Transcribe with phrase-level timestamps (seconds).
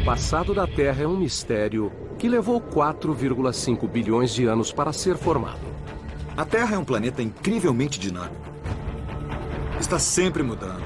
[0.08, 5.60] passado da Terra é um mistério que levou 4,5 bilhões de anos para ser formado.
[6.38, 8.48] A Terra é um planeta incrivelmente dinâmico.
[9.78, 10.86] Está sempre mudando.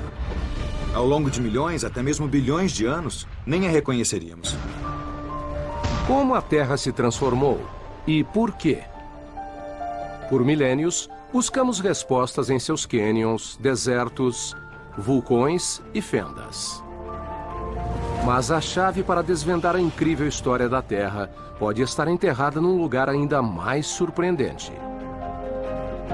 [0.96, 4.58] Ao longo de milhões, até mesmo bilhões de anos, nem a reconheceríamos.
[6.08, 7.64] Como a Terra se transformou
[8.08, 8.80] e por quê?
[10.32, 14.58] Por milênios, buscamos respostas em seus cânions, desertos,
[14.98, 16.84] vulcões e fendas.
[18.26, 23.10] Mas a chave para desvendar a incrível história da Terra pode estar enterrada num lugar
[23.10, 24.72] ainda mais surpreendente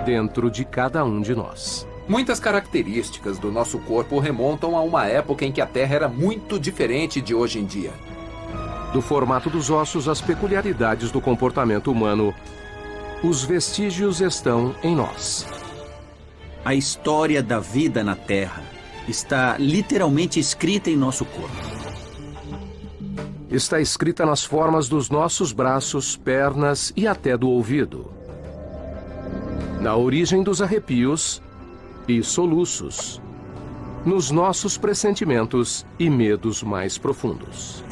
[0.08, 1.86] dentro de cada um de nós.
[2.08, 6.58] Muitas características do nosso corpo remontam a uma época em que a Terra era muito
[6.58, 7.92] diferente de hoje em dia.
[8.94, 12.34] Do formato dos ossos às peculiaridades do comportamento humano,
[13.22, 15.46] os vestígios estão em nós.
[16.64, 18.64] A história da vida na Terra
[19.10, 21.77] está literalmente escrita em nosso corpo.
[23.50, 28.12] Está escrita nas formas dos nossos braços, pernas e até do ouvido.
[29.80, 31.42] Na origem dos arrepios
[32.10, 33.22] e soluços.
[34.06, 37.86] Nos nossos pressentimentos e medos mais profundos.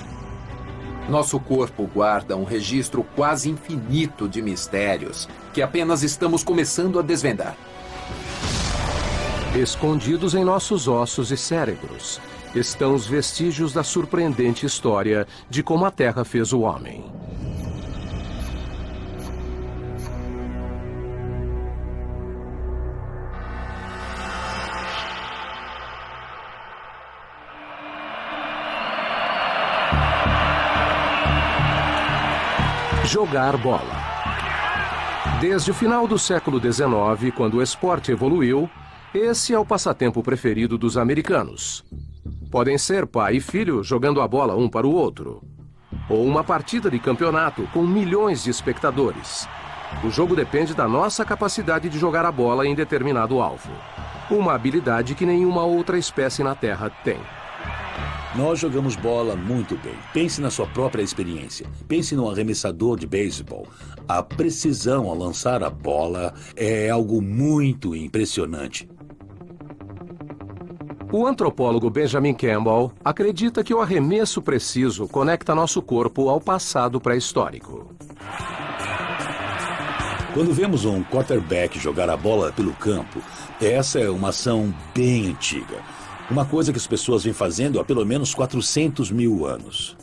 [1.08, 7.56] Nosso corpo guarda um registro quase infinito de mistérios que apenas estamos começando a desvendar.
[9.56, 12.20] Escondidos em nossos ossos e cérebros
[12.56, 17.04] estão os vestígios da surpreendente história de como a Terra fez o homem.
[33.04, 33.82] Jogar bola.
[35.40, 38.70] Desde o final do século XIX, quando o esporte evoluiu,
[39.14, 41.84] esse é o passatempo preferido dos americanos.
[42.56, 45.44] Podem ser pai e filho jogando a bola um para o outro.
[46.10, 49.46] Ou uma partida de campeonato com milhões de espectadores.
[50.06, 53.74] O jogo depende da nossa capacidade de jogar a bola em determinado alvo.
[54.32, 57.18] Uma habilidade que nenhuma outra espécie na Terra tem.
[58.38, 59.96] Nós jogamos bola muito bem.
[60.14, 61.68] Pense na sua própria experiência.
[61.90, 63.68] Pense no arremessador de beisebol.
[64.08, 68.88] A precisão ao lançar a bola é algo muito impressionante.
[71.18, 77.96] O antropólogo Benjamin Campbell acredita que o arremesso preciso conecta nosso corpo ao passado pré-histórico.
[80.34, 83.22] Quando vemos um quarterback jogar a bola pelo campo,
[83.62, 85.78] essa é uma ação bem antiga.
[86.30, 89.96] Uma coisa que as pessoas vêm fazendo há pelo menos 400 mil anos.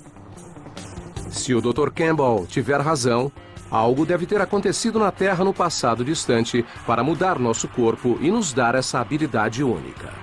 [1.28, 1.90] Se o Dr.
[1.90, 3.30] Campbell tiver razão,
[3.70, 8.54] algo deve ter acontecido na Terra no passado distante para mudar nosso corpo e nos
[8.54, 10.21] dar essa habilidade única.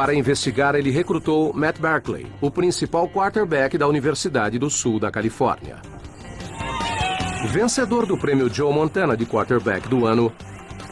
[0.00, 5.76] Para investigar, ele recrutou Matt Barkley, o principal quarterback da Universidade do Sul da Califórnia.
[7.50, 10.32] Vencedor do prêmio Joe Montana de quarterback do ano,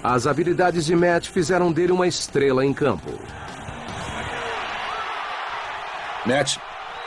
[0.03, 3.11] as habilidades de Matt fizeram dele uma estrela em campo.
[6.27, 6.59] Matt,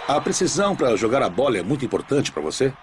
[0.07, 2.73] a precisão para jogar a bola é muito importante para você?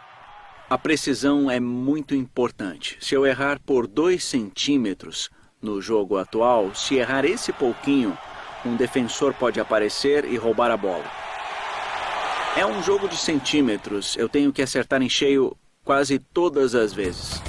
[0.71, 2.97] A precisão é muito importante.
[3.01, 5.29] Se eu errar por dois centímetros
[5.61, 8.17] no jogo atual, se errar esse pouquinho,
[8.65, 11.05] um defensor pode aparecer e roubar a bola.
[12.57, 14.17] É um jogo de centímetros.
[14.17, 17.41] Eu tenho que acertar em cheio quase todas as vezes.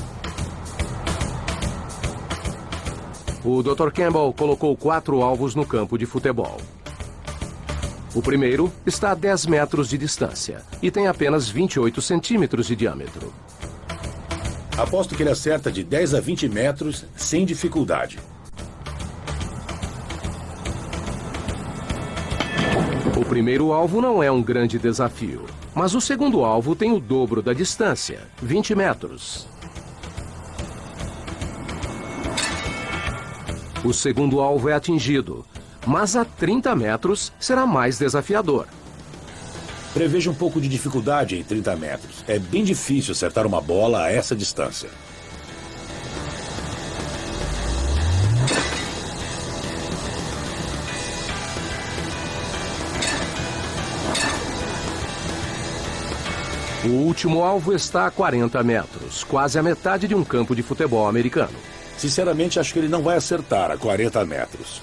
[3.43, 3.89] O Dr.
[3.91, 6.57] Campbell colocou quatro alvos no campo de futebol.
[8.13, 13.33] O primeiro está a 10 metros de distância e tem apenas 28 centímetros de diâmetro.
[14.77, 18.19] Aposto que ele acerta de 10 a 20 metros sem dificuldade.
[23.19, 25.45] O primeiro alvo não é um grande desafio.
[25.75, 29.45] Mas o segundo alvo tem o dobro da distância, 20 metros.
[33.83, 35.45] O segundo alvo é atingido,
[35.85, 38.67] mas a 30 metros será mais desafiador.
[39.93, 42.23] Preveja um pouco de dificuldade em 30 metros.
[42.25, 44.89] É bem difícil acertar uma bola a essa distância.
[56.85, 61.07] O último alvo está a 40 metros, quase a metade de um campo de futebol
[61.07, 61.57] americano.
[61.97, 64.81] Sinceramente, acho que ele não vai acertar a 40 metros.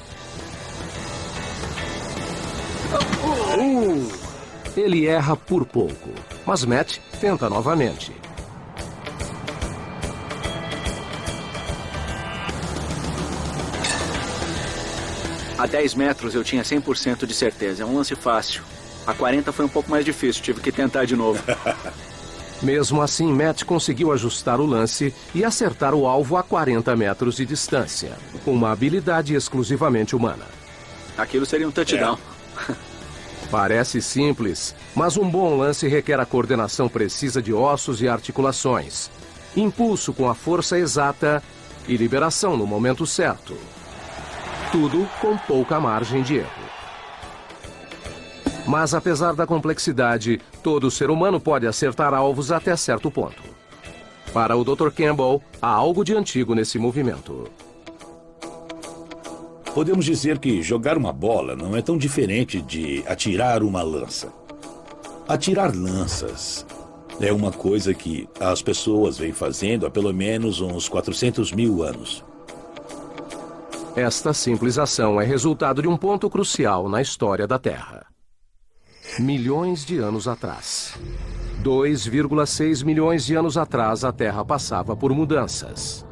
[4.77, 6.11] Ele erra por pouco,
[6.45, 8.13] mas Matt tenta novamente.
[15.57, 17.83] A 10 metros eu tinha 100% de certeza.
[17.83, 18.63] É um lance fácil.
[19.07, 21.43] A 40 foi um pouco mais difícil, tive que tentar de novo.
[22.63, 27.45] Mesmo assim, Matt conseguiu ajustar o lance e acertar o alvo a 40 metros de
[27.45, 30.45] distância, com uma habilidade exclusivamente humana.
[31.17, 32.19] Aquilo seria um touchdown.
[33.51, 39.11] Parece simples, mas um bom lance requer a coordenação precisa de ossos e articulações,
[39.57, 41.43] impulso com a força exata
[41.87, 43.57] e liberação no momento certo.
[44.73, 46.66] Tudo com pouca margem de erro.
[48.67, 53.43] Mas apesar da complexidade, todo ser humano pode acertar alvos até certo ponto.
[54.33, 54.91] Para o Dr.
[54.91, 57.49] Campbell, há algo de antigo nesse movimento.
[59.73, 64.33] Podemos dizer que jogar uma bola não é tão diferente de atirar uma lança.
[65.29, 66.67] Atirar lanças
[67.21, 72.25] é uma coisa que as pessoas vêm fazendo há pelo menos uns 400 mil anos.
[73.95, 78.06] Esta simples ação é resultado de um ponto crucial na história da Terra.
[79.19, 80.95] Milhões de anos atrás.
[81.63, 86.05] 2,6 milhões de anos atrás, a Terra passava por mudanças.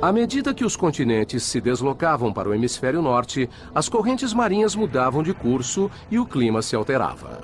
[0.00, 5.20] À medida que os continentes se deslocavam para o hemisfério norte, as correntes marinhas mudavam
[5.20, 7.42] de curso e o clima se alterava.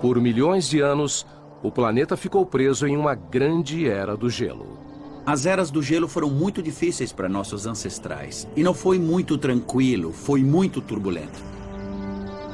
[0.00, 1.26] Por milhões de anos,
[1.60, 4.91] o planeta ficou preso em uma grande era do gelo.
[5.24, 8.48] As eras do gelo foram muito difíceis para nossos ancestrais.
[8.56, 11.40] E não foi muito tranquilo, foi muito turbulento.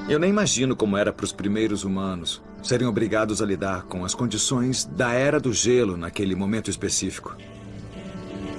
[0.07, 4.15] Eu nem imagino como era para os primeiros humanos serem obrigados a lidar com as
[4.15, 7.37] condições da era do gelo naquele momento específico.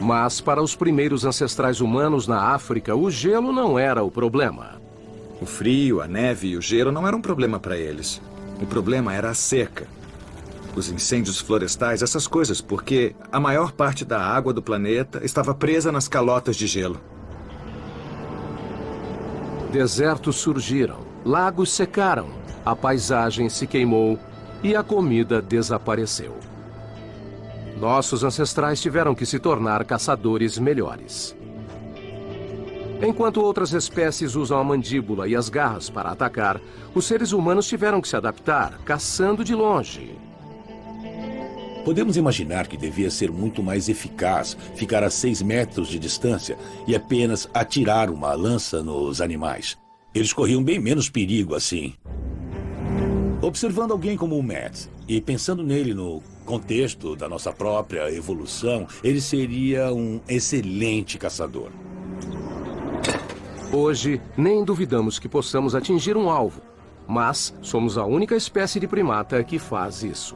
[0.01, 4.81] Mas para os primeiros ancestrais humanos na África, o gelo não era o problema.
[5.41, 8.21] O frio, a neve e o gelo não eram um problema para eles.
[8.61, 9.87] O problema era a seca.
[10.75, 15.91] Os incêndios florestais, essas coisas, porque a maior parte da água do planeta estava presa
[15.91, 16.99] nas calotas de gelo.
[19.71, 22.29] Desertos surgiram, lagos secaram,
[22.65, 24.17] a paisagem se queimou
[24.63, 26.35] e a comida desapareceu.
[27.77, 31.35] Nossos ancestrais tiveram que se tornar caçadores melhores.
[33.01, 36.59] Enquanto outras espécies usam a mandíbula e as garras para atacar,
[36.93, 40.28] os seres humanos tiveram que se adaptar, caçando de longe.
[41.83, 46.95] Podemos imaginar que devia ser muito mais eficaz ficar a seis metros de distância e
[46.95, 49.77] apenas atirar uma lança nos animais.
[50.13, 51.93] Eles corriam bem menos perigo assim.
[53.41, 59.21] Observando alguém como o Matt e pensando nele no contexto da nossa própria evolução, ele
[59.21, 61.71] seria um excelente caçador.
[63.71, 66.61] Hoje, nem duvidamos que possamos atingir um alvo,
[67.07, 70.35] mas somos a única espécie de primata que faz isso.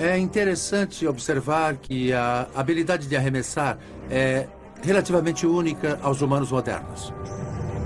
[0.00, 3.78] É interessante observar que a habilidade de arremessar
[4.10, 4.48] é
[4.82, 7.12] relativamente única aos humanos modernos.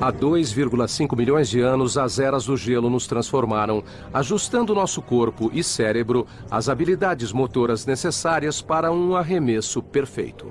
[0.00, 5.64] Há 2,5 milhões de anos, as eras do gelo nos transformaram, ajustando nosso corpo e
[5.64, 10.47] cérebro às habilidades motoras necessárias para um arremesso perfeito.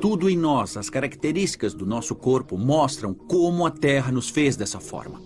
[0.00, 4.80] Tudo em nós, as características do nosso corpo, mostram como a Terra nos fez dessa
[4.80, 5.20] forma.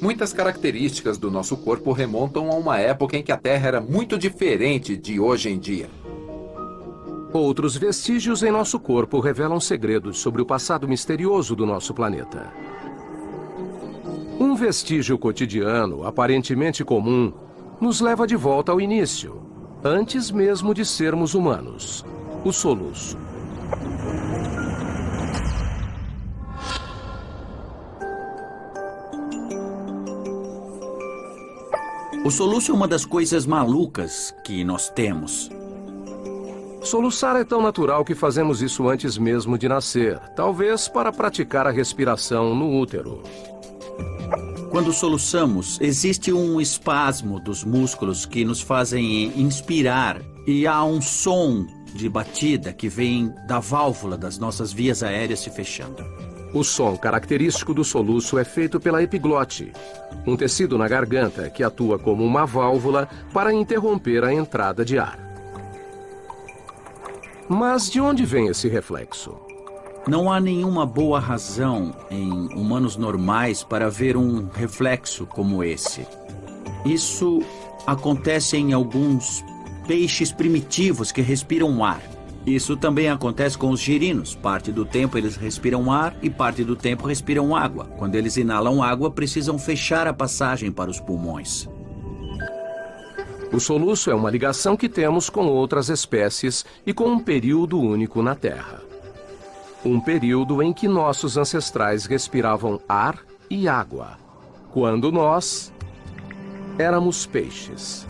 [0.00, 4.16] Muitas características do nosso corpo remontam a uma época em que a Terra era muito
[4.16, 5.88] diferente de hoje em dia.
[7.32, 12.52] Outros vestígios em nosso corpo revelam segredos sobre o passado misterioso do nosso planeta.
[14.38, 17.32] Um vestígio cotidiano, aparentemente comum,
[17.80, 19.42] nos leva de volta ao início,
[19.82, 22.04] antes mesmo de sermos humanos:
[22.44, 23.18] o soluço.
[32.24, 35.50] O soluço é uma das coisas malucas que nós temos.
[36.82, 41.70] Soluçar é tão natural que fazemos isso antes mesmo de nascer, talvez para praticar a
[41.70, 43.22] respiração no útero.
[44.70, 51.66] Quando soluçamos, existe um espasmo dos músculos que nos fazem inspirar e há um som
[51.94, 56.04] de batida que vem da válvula das nossas vias aéreas se fechando.
[56.52, 59.72] O som característico do soluço é feito pela epiglote,
[60.26, 65.18] um tecido na garganta que atua como uma válvula para interromper a entrada de ar.
[67.48, 69.34] Mas de onde vem esse reflexo?
[70.06, 76.06] Não há nenhuma boa razão em humanos normais para ver um reflexo como esse.
[76.84, 77.42] Isso
[77.86, 79.44] acontece em alguns
[79.86, 82.00] peixes primitivos que respiram ar.
[82.48, 84.34] Isso também acontece com os girinos.
[84.34, 87.84] Parte do tempo eles respiram ar e parte do tempo respiram água.
[87.98, 91.68] Quando eles inalam água, precisam fechar a passagem para os pulmões.
[93.52, 98.22] O soluço é uma ligação que temos com outras espécies e com um período único
[98.22, 98.80] na Terra.
[99.84, 103.18] Um período em que nossos ancestrais respiravam ar
[103.50, 104.16] e água,
[104.72, 105.70] quando nós
[106.78, 108.06] éramos peixes.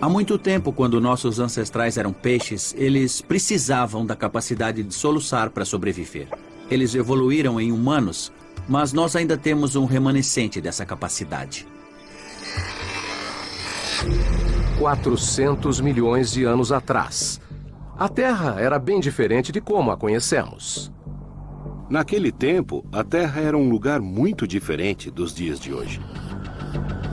[0.00, 5.64] Há muito tempo, quando nossos ancestrais eram peixes, eles precisavam da capacidade de soluçar para
[5.64, 6.28] sobreviver.
[6.70, 8.32] Eles evoluíram em humanos,
[8.68, 11.66] mas nós ainda temos um remanescente dessa capacidade.
[14.78, 17.40] 400 milhões de anos atrás.
[17.96, 20.92] A Terra era bem diferente de como a conhecemos.
[21.88, 26.00] Naquele tempo, a Terra era um lugar muito diferente dos dias de hoje.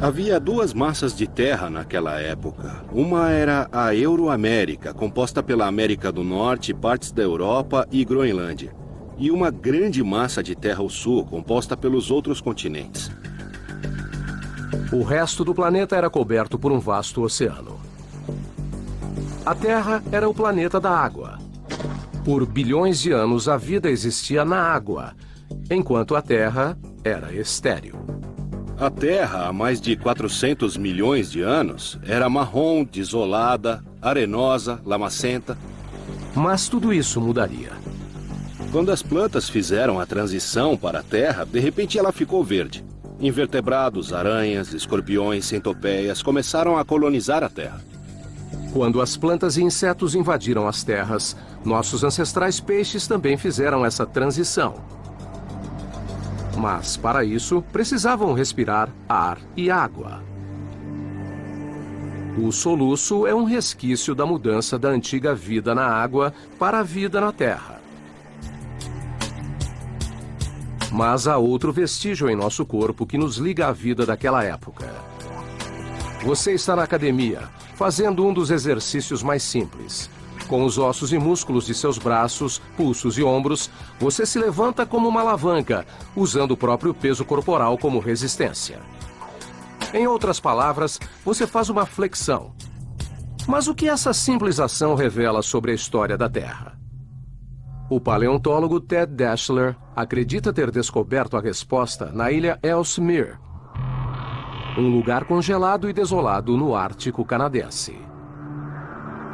[0.02, 2.84] Havia duas massas de terra naquela época.
[2.92, 8.74] Uma era a Euroamérica, composta pela América do Norte, partes da Europa e Groenlândia.
[9.20, 13.12] E uma grande massa de terra ao sul, composta pelos outros continentes.
[14.92, 17.80] O resto do planeta era coberto por um vasto oceano.
[19.46, 21.38] A Terra era o planeta da água.
[22.26, 25.14] Por bilhões de anos, a vida existia na água,
[25.70, 27.96] enquanto a Terra era estéril.
[28.82, 35.56] A Terra, há mais de 400 milhões de anos, era marrom, desolada, arenosa, lamacenta.
[36.34, 37.70] Mas tudo isso mudaria.
[38.72, 42.84] Quando as plantas fizeram a transição para a Terra, de repente ela ficou verde.
[43.20, 47.80] Invertebrados, aranhas, escorpiões, centopeias começaram a colonizar a Terra.
[48.74, 54.74] Quando as plantas e insetos invadiram as terras, nossos ancestrais peixes também fizeram essa transição.
[56.62, 60.24] Mas, para isso, precisavam respirar ar e água.
[62.38, 67.20] O soluço é um resquício da mudança da antiga vida na água para a vida
[67.20, 67.82] na terra.
[70.92, 74.88] Mas há outro vestígio em nosso corpo que nos liga à vida daquela época.
[76.24, 80.12] Você está na academia, fazendo um dos exercícios mais simples.
[80.52, 85.08] Com os ossos e músculos de seus braços, pulsos e ombros, você se levanta como
[85.08, 88.82] uma alavanca, usando o próprio peso corporal como resistência.
[89.94, 92.54] Em outras palavras, você faz uma flexão.
[93.48, 96.78] Mas o que essa simples ação revela sobre a história da Terra?
[97.90, 103.38] O paleontólogo Ted Daschler acredita ter descoberto a resposta na ilha Ellesmere,
[104.78, 108.11] um lugar congelado e desolado no Ártico canadense.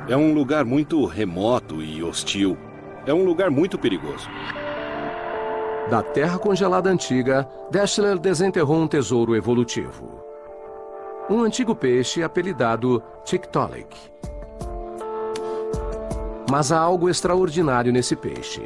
[0.09, 2.57] É um lugar muito remoto e hostil.
[3.05, 4.29] É um lugar muito perigoso.
[5.89, 10.23] Da terra congelada antiga, Daschler desenterrou um tesouro evolutivo.
[11.29, 13.97] Um antigo peixe apelidado Tiktaalik.
[16.49, 18.61] Mas há algo extraordinário nesse peixe.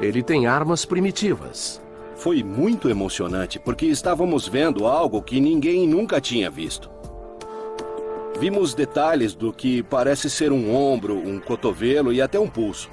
[0.00, 1.80] Ele tem armas primitivas.
[2.16, 6.90] Foi muito emocionante porque estávamos vendo algo que ninguém nunca tinha visto.
[8.40, 12.88] Vimos detalhes do que parece ser um ombro, um cotovelo e até um pulso.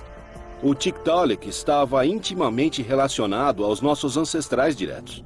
[0.62, 5.24] O Tiktaalik estava intimamente relacionado aos nossos ancestrais diretos.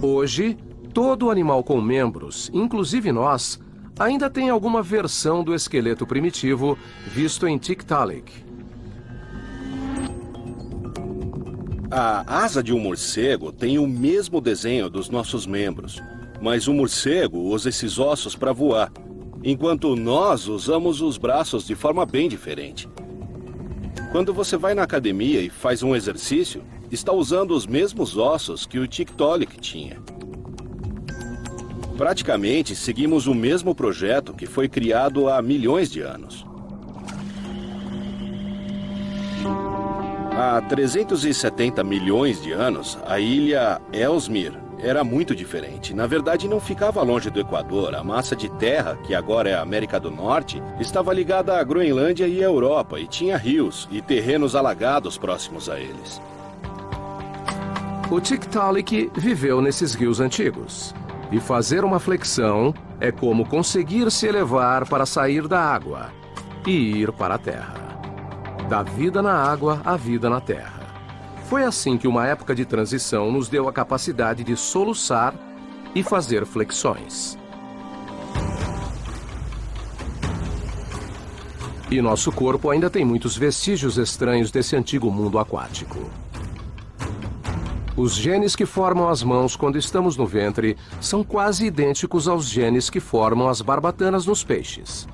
[0.00, 0.56] Hoje,
[0.92, 3.58] todo animal com membros, inclusive nós,
[3.98, 8.32] ainda tem alguma versão do esqueleto primitivo visto em Tiktaalik.
[11.90, 16.00] A asa de um morcego tem o mesmo desenho dos nossos membros,
[16.40, 18.92] mas o morcego usa esses ossos para voar,
[19.42, 22.88] enquanto nós usamos os braços de forma bem diferente.
[24.12, 28.78] Quando você vai na academia e faz um exercício, está usando os mesmos ossos que
[28.78, 30.00] o Tiktaalik tinha.
[31.96, 36.44] Praticamente seguimos o mesmo projeto que foi criado há milhões de anos.
[40.36, 45.94] Há 370 milhões de anos, a ilha Ellesmere era muito diferente.
[45.94, 47.94] Na verdade, não ficava longe do Equador.
[47.94, 52.28] A massa de terra, que agora é a América do Norte, estava ligada à Groenlândia
[52.28, 56.20] e à Europa e tinha rios e terrenos alagados próximos a eles.
[58.10, 60.94] O Tiktaalik viveu nesses rios antigos.
[61.32, 66.12] E fazer uma flexão é como conseguir se elevar para sair da água
[66.66, 67.74] e ir para a terra.
[68.68, 70.73] Da vida na água à vida na terra.
[71.44, 75.34] Foi assim que uma época de transição nos deu a capacidade de soluçar
[75.94, 77.38] e fazer flexões.
[81.90, 86.10] E nosso corpo ainda tem muitos vestígios estranhos desse antigo mundo aquático.
[87.96, 92.90] Os genes que formam as mãos quando estamos no ventre são quase idênticos aos genes
[92.90, 95.06] que formam as barbatanas nos peixes.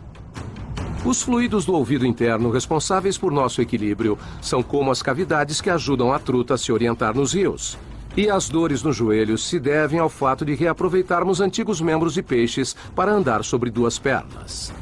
[1.05, 6.13] Os fluidos do ouvido interno responsáveis por nosso equilíbrio são como as cavidades que ajudam
[6.13, 7.79] a truta a se orientar nos rios.
[8.15, 12.77] E as dores nos joelhos se devem ao fato de reaproveitarmos antigos membros de peixes
[12.95, 14.73] para andar sobre duas pernas.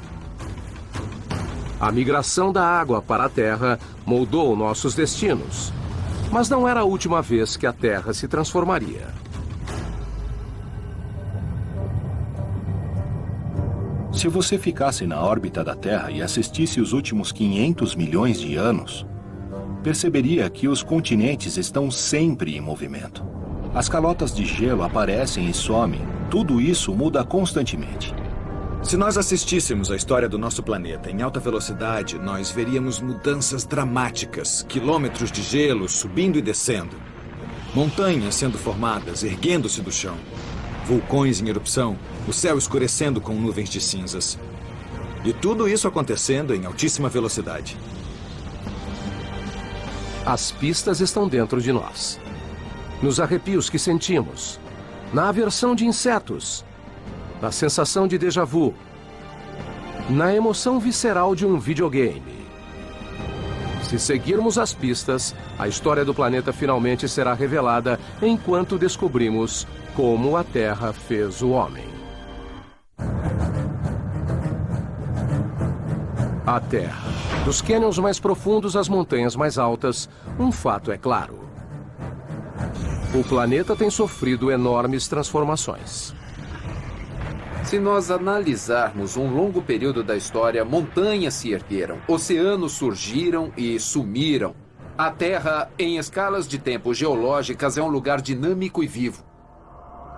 [1.80, 5.72] A migração da água para a terra moldou nossos destinos.
[6.32, 9.06] Mas não era a última vez que a Terra se transformaria.
[14.18, 19.06] Se você ficasse na órbita da Terra e assistisse os últimos 500 milhões de anos,
[19.80, 23.24] perceberia que os continentes estão sempre em movimento.
[23.72, 26.00] As calotas de gelo aparecem e somem.
[26.28, 28.12] Tudo isso muda constantemente.
[28.82, 34.66] Se nós assistíssemos a história do nosso planeta em alta velocidade, nós veríamos mudanças dramáticas,
[34.68, 36.96] quilômetros de gelo subindo e descendo,
[37.72, 40.16] montanhas sendo formadas, erguendo-se do chão,
[40.88, 44.38] vulcões em erupção, o céu escurecendo com nuvens de cinzas.
[45.22, 47.76] E tudo isso acontecendo em altíssima velocidade.
[50.24, 52.18] As pistas estão dentro de nós.
[53.02, 54.58] Nos arrepios que sentimos,
[55.12, 56.64] na aversão de insetos,
[57.42, 58.74] na sensação de déjà vu,
[60.08, 62.38] na emoção visceral de um videogame.
[63.82, 69.66] Se seguirmos as pistas, a história do planeta finalmente será revelada enquanto descobrimos
[69.98, 71.84] como a Terra fez o homem.
[76.46, 77.10] A Terra.
[77.44, 80.08] Dos cânions mais profundos às montanhas mais altas,
[80.38, 81.40] um fato é claro.
[83.12, 86.14] O planeta tem sofrido enormes transformações.
[87.64, 94.54] Se nós analisarmos um longo período da história, montanhas se ergueram, oceanos surgiram e sumiram.
[94.96, 99.26] A Terra, em escalas de tempo geológicas, é um lugar dinâmico e vivo.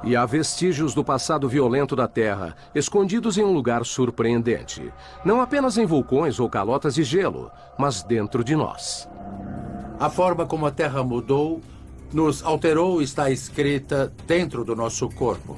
[0.03, 4.93] E há vestígios do passado violento da Terra, escondidos em um lugar surpreendente.
[5.25, 9.09] Não apenas em vulcões ou calotas de gelo, mas dentro de nós.
[9.99, 11.61] A forma como a Terra mudou
[12.13, 15.57] nos alterou está escrita dentro do nosso corpo.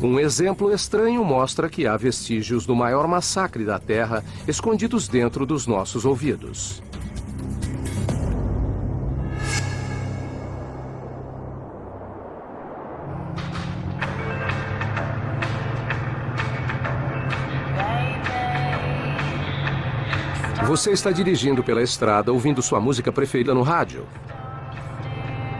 [0.00, 5.66] Um exemplo estranho mostra que há vestígios do maior massacre da Terra escondidos dentro dos
[5.66, 6.82] nossos ouvidos.
[20.72, 24.06] Você está dirigindo pela estrada ouvindo sua música preferida no rádio.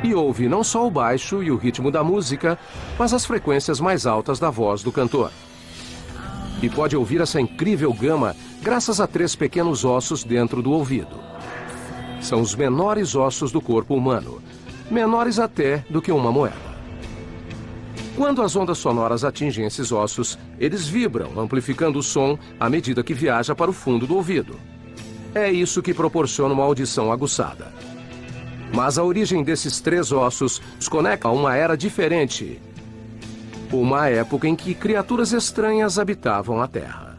[0.02, 2.58] E ouve não só o baixo e o ritmo da música,
[2.98, 5.30] mas as frequências mais altas da voz do cantor.
[6.62, 11.20] E pode ouvir essa incrível gama graças a três pequenos ossos dentro do ouvido.
[12.18, 14.40] São os menores ossos do corpo humano,
[14.90, 16.72] menores até do que uma moeda.
[18.16, 23.12] Quando as ondas sonoras atingem esses ossos, eles vibram, amplificando o som à medida que
[23.12, 24.71] viaja para o fundo do ouvido.
[25.34, 27.72] É isso que proporciona uma audição aguçada.
[28.74, 32.60] Mas a origem desses três ossos os conecta a uma era diferente.
[33.72, 37.18] Uma época em que criaturas estranhas habitavam a Terra.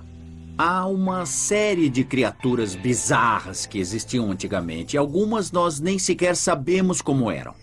[0.56, 4.96] Há uma série de criaturas bizarras que existiam antigamente.
[4.96, 7.56] E algumas nós nem sequer sabemos como eram.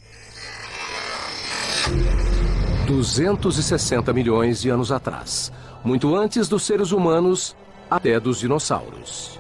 [2.87, 5.53] 260 milhões de anos atrás.
[5.85, 7.57] Muito antes dos seres humanos
[7.89, 9.40] até dos dinossauros.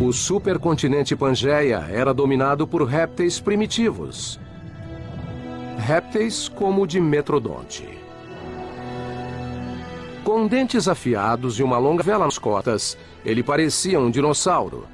[0.00, 4.40] O supercontinente Pangeia era dominado por répteis primitivos.
[5.76, 7.86] Répteis como o de Metrodonte.
[10.24, 14.86] Com dentes afiados e uma longa vela nas cotas, ele parecia um dinossauro,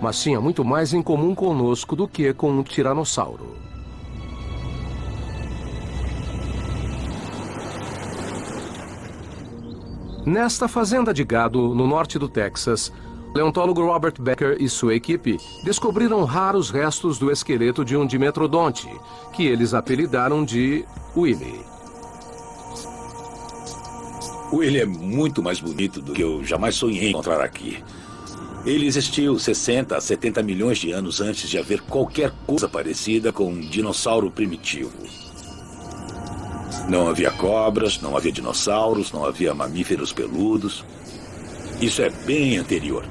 [0.00, 3.56] mas tinha muito mais em comum conosco do que com um tiranossauro.
[10.24, 12.92] Nesta fazenda de gado, no norte do Texas,
[13.34, 18.88] o paleontólogo Robert Becker e sua equipe descobriram raros restos do esqueleto de um dimetrodonte,
[19.32, 20.84] que eles apelidaram de
[21.16, 21.60] Willy.
[24.52, 27.82] Ele é muito mais bonito do que eu jamais sonhei encontrar aqui.
[28.64, 33.48] Ele existiu 60 a 70 milhões de anos antes de haver qualquer coisa parecida com
[33.48, 34.92] um dinossauro primitivo.
[36.88, 40.84] Não havia cobras, não havia dinossauros, não havia mamíferos peludos.
[41.84, 43.04] Isso é bem anterior.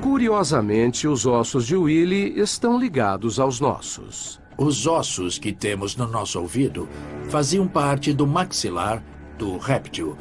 [0.00, 4.40] Curiosamente, os ossos de Willy estão ligados aos nossos.
[4.56, 6.88] Os ossos que temos no nosso ouvido
[7.28, 9.04] faziam parte do maxilar
[9.36, 10.16] do réptil.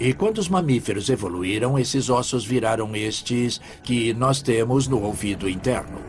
[0.00, 6.00] E quando os mamíferos evoluíram, esses ossos viraram estes que nós temos no ouvido interno.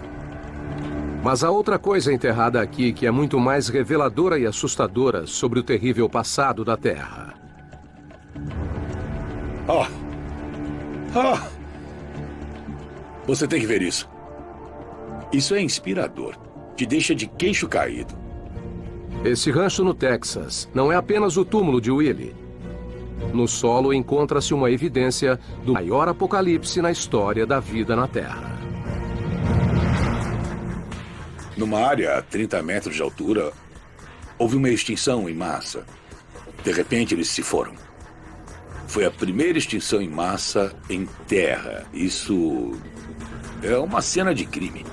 [1.24, 5.64] Mas há outra coisa enterrada aqui que é muito mais reveladora e assustadora sobre o
[5.64, 7.36] terrível passado da Terra.
[9.68, 10.09] Ah!
[11.16, 11.48] Ah!
[13.26, 14.10] Você tem que ver isso.
[15.32, 16.36] Isso é inspirador.
[16.76, 18.18] Te deixa de queixo caído.
[19.24, 22.36] Esse rancho no Texas não é apenas o túmulo de Willie.
[23.34, 28.58] No solo encontra-se uma evidência do maior apocalipse na história da vida na Terra.
[31.58, 33.52] Numa área a 30 metros de altura,
[34.38, 35.86] houve uma extinção em massa.
[36.64, 37.74] De repente, eles se foram.
[38.90, 41.86] Foi a primeira extinção em massa em terra.
[41.94, 42.72] Isso
[43.62, 44.84] é uma cena de crime.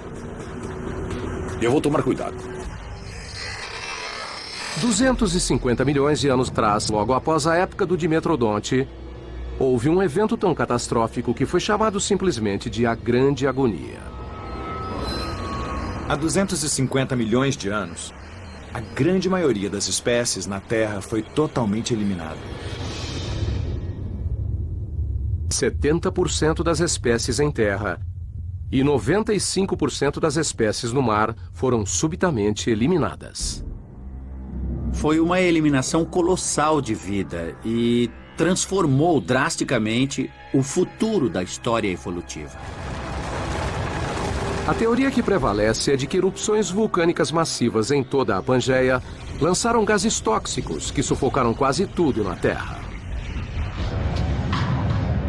[1.63, 2.37] Eu vou tomar cuidado.
[4.83, 8.87] 250 milhões de anos atrás, logo após a época do Dimetrodonte,
[9.59, 14.01] houve um evento tão catastrófico que foi chamado simplesmente de a Grande Agonia.
[16.07, 18.13] Há 250 milhões de anos,
[18.75, 22.37] a grande maioria das espécies na Terra foi totalmente eliminada.
[25.55, 28.01] 70% das espécies em terra
[28.71, 33.65] e 95% das espécies no mar foram subitamente eliminadas.
[34.93, 42.59] Foi uma eliminação colossal de vida e transformou drasticamente o futuro da história evolutiva.
[44.67, 49.01] A teoria que prevalece é de que erupções vulcânicas massivas em toda a Pangeia
[49.41, 52.86] lançaram gases tóxicos que sufocaram quase tudo na Terra.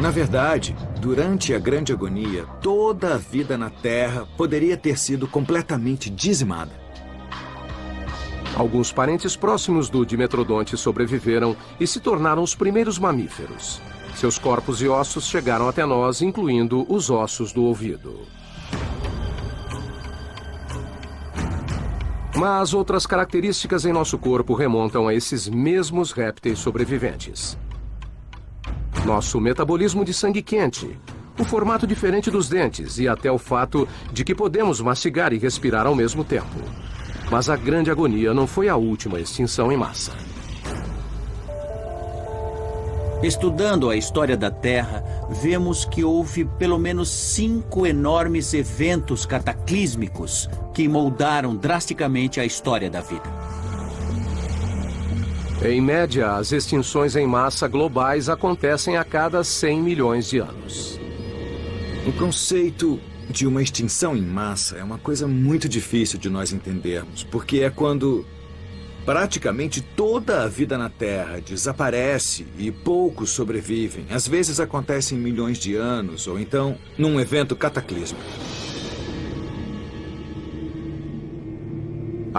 [0.00, 6.08] Na verdade, durante a Grande Agonia, toda a vida na Terra poderia ter sido completamente
[6.08, 6.70] dizimada.
[8.56, 13.80] Alguns parentes próximos do Dimetrodonte sobreviveram e se tornaram os primeiros mamíferos.
[14.14, 18.20] Seus corpos e ossos chegaram até nós, incluindo os ossos do ouvido.
[22.36, 27.58] Mas outras características em nosso corpo remontam a esses mesmos répteis sobreviventes.
[29.08, 31.00] Nosso metabolismo de sangue quente,
[31.38, 35.86] o formato diferente dos dentes e até o fato de que podemos mastigar e respirar
[35.86, 36.60] ao mesmo tempo.
[37.30, 40.12] Mas a grande agonia não foi a última extinção em massa.
[43.22, 50.86] Estudando a história da Terra, vemos que houve pelo menos cinco enormes eventos cataclísmicos que
[50.86, 53.37] moldaram drasticamente a história da vida.
[55.60, 61.00] Em média, as extinções em massa globais acontecem a cada 100 milhões de anos.
[62.06, 67.24] O conceito de uma extinção em massa é uma coisa muito difícil de nós entendermos,
[67.24, 68.24] porque é quando
[69.04, 74.06] praticamente toda a vida na Terra desaparece e poucos sobrevivem.
[74.10, 78.22] Às vezes acontece em milhões de anos, ou então num evento cataclísmico.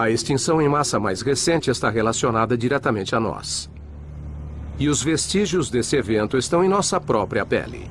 [0.00, 3.70] A extinção em massa mais recente está relacionada diretamente a nós.
[4.78, 7.86] E os vestígios desse evento estão em nossa própria pele.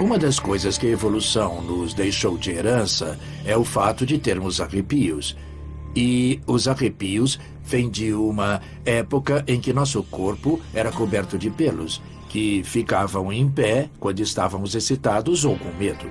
[0.00, 4.60] Uma das coisas que a evolução nos deixou de herança é o fato de termos
[4.60, 5.36] arrepios.
[5.96, 12.00] E os arrepios vêm de uma época em que nosso corpo era coberto de pelos,
[12.28, 16.10] que ficavam em pé quando estávamos excitados ou com medo.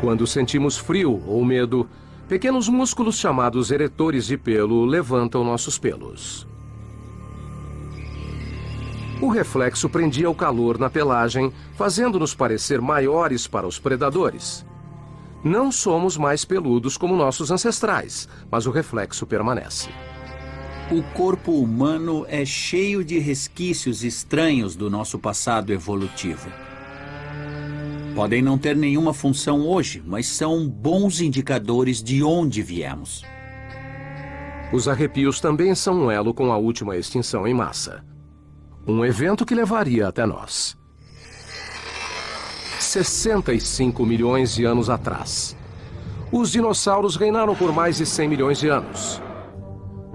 [0.00, 1.88] Quando sentimos frio ou medo,
[2.28, 6.46] pequenos músculos chamados eretores de pelo levantam nossos pelos.
[9.20, 14.66] O reflexo prendia o calor na pelagem, fazendo-nos parecer maiores para os predadores.
[15.42, 19.90] Não somos mais peludos como nossos ancestrais, mas o reflexo permanece.
[20.90, 26.50] O corpo humano é cheio de resquícios estranhos do nosso passado evolutivo.
[28.14, 33.24] Podem não ter nenhuma função hoje, mas são bons indicadores de onde viemos.
[34.74, 38.04] Os arrepios também são um elo com a última extinção em massa.
[38.86, 40.76] Um evento que levaria até nós.
[42.78, 45.56] 65 milhões de anos atrás.
[46.30, 49.23] Os dinossauros reinaram por mais de 100 milhões de anos.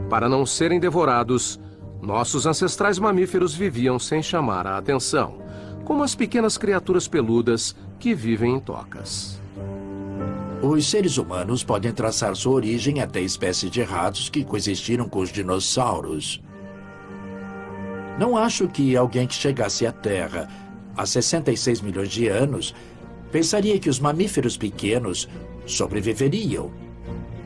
[0.10, 1.60] Para não serem devorados,
[2.02, 5.38] nossos ancestrais mamíferos viviam sem chamar a atenção,
[5.86, 9.40] como as pequenas criaturas peludas que vivem em tocas.
[10.62, 15.32] Os seres humanos podem traçar sua origem até espécies de ratos que coexistiram com os
[15.32, 16.42] dinossauros.
[18.18, 20.50] Não acho que alguém que chegasse à Terra
[20.98, 22.76] há 66 milhões de anos
[23.32, 25.30] pensaria que os mamíferos pequenos
[25.66, 26.89] sobreviveriam.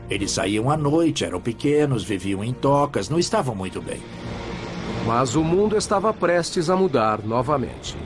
[0.08, 4.00] Eles saíam à noite, eram pequenos, viviam em tocas, não estavam muito bem.
[5.06, 7.96] Mas o mundo estava prestes a mudar novamente.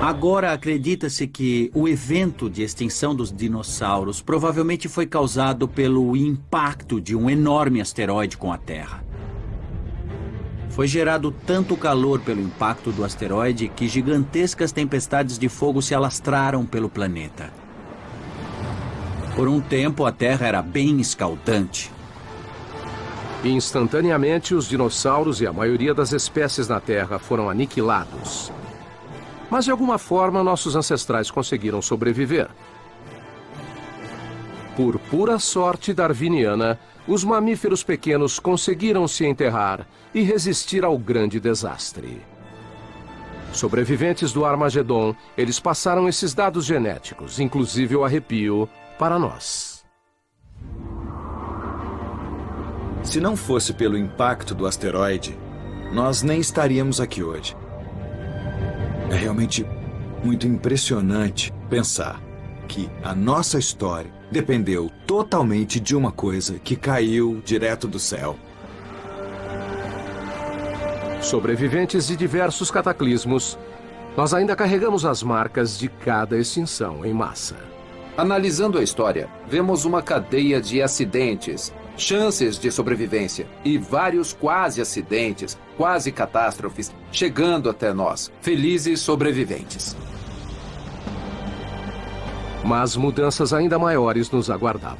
[0.00, 7.16] Agora acredita-se que o evento de extinção dos dinossauros provavelmente foi causado pelo impacto de
[7.16, 9.04] um enorme asteroide com a Terra.
[10.70, 16.64] Foi gerado tanto calor pelo impacto do asteroide que gigantescas tempestades de fogo se alastraram
[16.64, 17.50] pelo planeta.
[19.38, 21.92] Por um tempo, a Terra era bem escaldante.
[23.44, 28.50] Instantaneamente, os dinossauros e a maioria das espécies na Terra foram aniquilados.
[29.48, 32.48] Mas de alguma forma, nossos ancestrais conseguiram sobreviver.
[34.76, 42.20] Por pura sorte darwiniana, os mamíferos pequenos conseguiram se enterrar e resistir ao grande desastre.
[43.52, 48.68] Sobreviventes do Armagedon, eles passaram esses dados genéticos, inclusive o arrepio,
[48.98, 49.84] para nós.
[53.02, 55.38] Se não fosse pelo impacto do asteroide,
[55.92, 57.56] nós nem estaríamos aqui hoje.
[59.10, 59.64] É realmente
[60.22, 62.20] muito impressionante pensar
[62.66, 68.36] que a nossa história dependeu totalmente de uma coisa que caiu direto do céu.
[71.22, 73.58] Sobreviventes de diversos cataclismos,
[74.16, 77.56] nós ainda carregamos as marcas de cada extinção em massa.
[78.18, 85.56] Analisando a história, vemos uma cadeia de acidentes, chances de sobrevivência e vários quase acidentes,
[85.76, 89.96] quase catástrofes chegando até nós, felizes sobreviventes.
[92.64, 94.98] Mas mudanças ainda maiores nos aguardavam.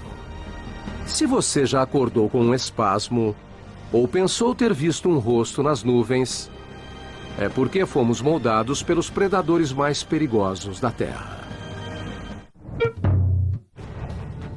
[1.05, 3.35] Se você já acordou com um espasmo
[3.93, 6.49] ou pensou ter visto um rosto nas nuvens,
[7.37, 11.38] é porque fomos moldados pelos predadores mais perigosos da Terra.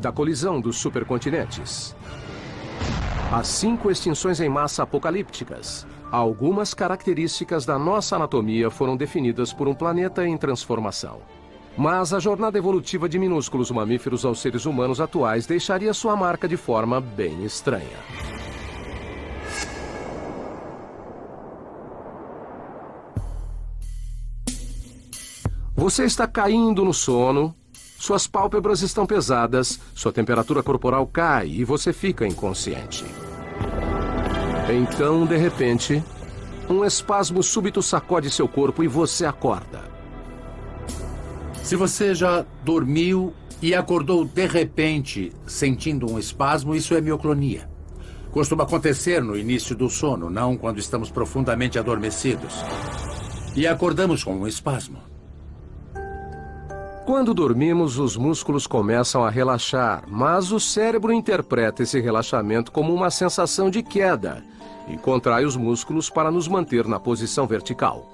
[0.02, 1.96] Da colisão dos supercontinentes.
[3.32, 5.86] As cinco extinções em massa apocalípticas.
[6.12, 11.20] Algumas características da nossa anatomia foram definidas por um planeta em transformação.
[11.78, 16.58] Mas a jornada evolutiva de minúsculos mamíferos aos seres humanos atuais deixaria sua marca de
[16.58, 17.86] forma bem estranha.
[25.76, 27.56] Você está caindo no sono,
[28.02, 33.06] suas pálpebras estão pesadas, sua temperatura corporal cai e você fica inconsciente.
[34.68, 36.04] Então, de repente,
[36.68, 39.84] um espasmo súbito sacode seu corpo e você acorda.
[41.62, 47.70] Se você já dormiu e acordou de repente sentindo um espasmo, isso é mioclonia.
[48.32, 52.56] Costuma acontecer no início do sono, não quando estamos profundamente adormecidos.
[53.56, 55.11] E acordamos com um espasmo.
[57.12, 63.12] Quando dormimos, os músculos começam a relaxar, mas o cérebro interpreta esse relaxamento como uma
[63.12, 64.41] sensação de queda
[64.88, 68.08] e contrai os músculos para nos manter na posição vertical.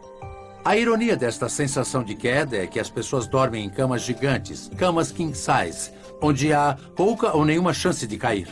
[0.66, 5.12] A ironia desta sensação de queda é que as pessoas dormem em camas gigantes, camas
[5.12, 8.50] king size, onde há pouca ou nenhuma chance de cair.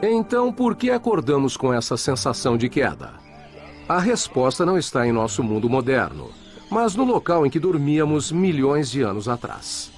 [0.00, 3.12] Então, por que acordamos com essa sensação de queda?
[3.86, 6.30] A resposta não está em nosso mundo moderno,
[6.70, 9.90] mas no local em que dormíamos milhões de anos atrás.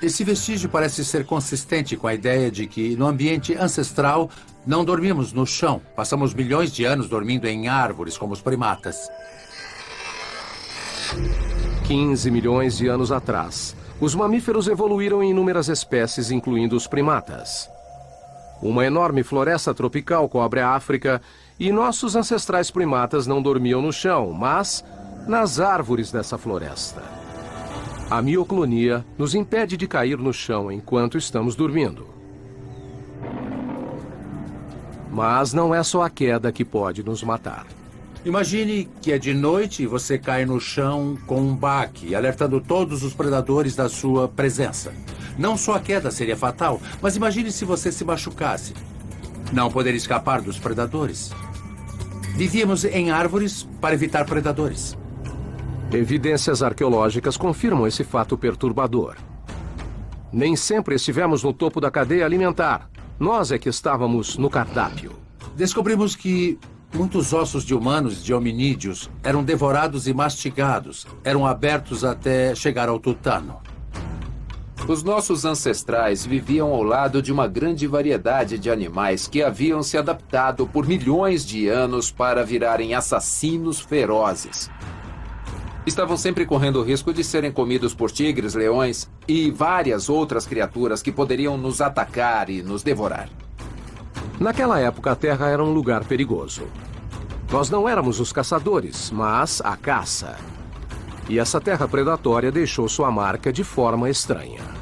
[0.00, 4.30] Esse vestígio parece ser consistente com a ideia de que, no ambiente ancestral,
[4.64, 5.82] não dormimos no chão.
[5.96, 9.10] Passamos milhões de anos dormindo em árvores, como os primatas.
[11.84, 17.68] 15 milhões de anos atrás, os mamíferos evoluíram em inúmeras espécies, incluindo os primatas.
[18.62, 21.20] Uma enorme floresta tropical cobre a África
[21.58, 24.84] e nossos ancestrais primatas não dormiam no chão, mas
[25.28, 27.02] nas árvores dessa floresta.
[28.10, 32.06] A mioclonia nos impede de cair no chão enquanto estamos dormindo.
[35.12, 37.66] Mas não é só a queda que pode nos matar.
[38.24, 43.02] Imagine que é de noite e você cai no chão com um baque, alertando todos
[43.02, 44.92] os predadores da sua presença.
[45.38, 48.72] Não só a queda seria fatal, mas imagine se você se machucasse.
[49.52, 51.30] Não poderia escapar dos predadores.
[52.34, 54.96] Vivíamos em árvores para evitar predadores.
[55.92, 59.16] Evidências arqueológicas confirmam esse fato perturbador.
[60.30, 62.90] Nem sempre estivemos no topo da cadeia alimentar.
[63.18, 65.12] Nós é que estávamos no cardápio.
[65.56, 66.58] Descobrimos que
[66.92, 73.00] muitos ossos de humanos de hominídeos eram devorados e mastigados, eram abertos até chegar ao
[73.00, 73.56] tutano.
[74.86, 79.96] Os nossos ancestrais viviam ao lado de uma grande variedade de animais que haviam se
[79.96, 84.70] adaptado por milhões de anos para virarem assassinos ferozes.
[85.88, 91.00] Estavam sempre correndo o risco de serem comidos por tigres, leões e várias outras criaturas
[91.00, 93.30] que poderiam nos atacar e nos devorar.
[94.38, 96.64] Naquela época, a Terra era um lugar perigoso.
[97.50, 100.36] Nós não éramos os caçadores, mas a caça.
[101.26, 104.77] E essa terra predatória deixou sua marca de forma estranha.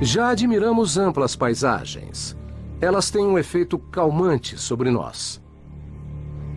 [0.00, 2.36] Já admiramos amplas paisagens.
[2.82, 5.42] Elas têm um efeito calmante sobre nós.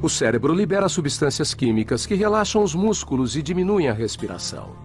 [0.02, 4.75] O cérebro libera substâncias químicas que relaxam os músculos e diminuem a respiração.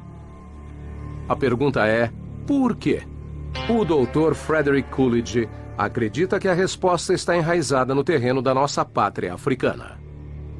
[1.29, 2.13] A pergunta é:
[2.47, 3.03] por quê?
[3.69, 4.35] O Dr.
[4.35, 9.99] Frederick Coolidge acredita que a resposta está enraizada no terreno da nossa pátria africana.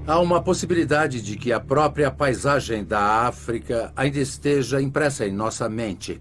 [0.05, 5.69] Há uma possibilidade de que a própria paisagem da África ainda esteja impressa em nossa
[5.69, 6.21] mente.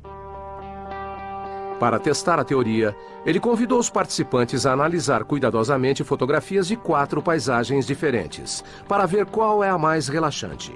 [1.83, 7.85] Para testar a teoria, ele convidou os participantes a analisar cuidadosamente fotografias de quatro paisagens
[7.85, 10.73] diferentes, para ver qual é a mais relaxante.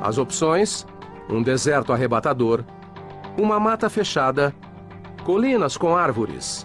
[0.00, 0.86] As opções:
[1.28, 2.62] um deserto arrebatador,
[3.36, 4.54] uma mata fechada,
[5.24, 6.64] colinas com árvores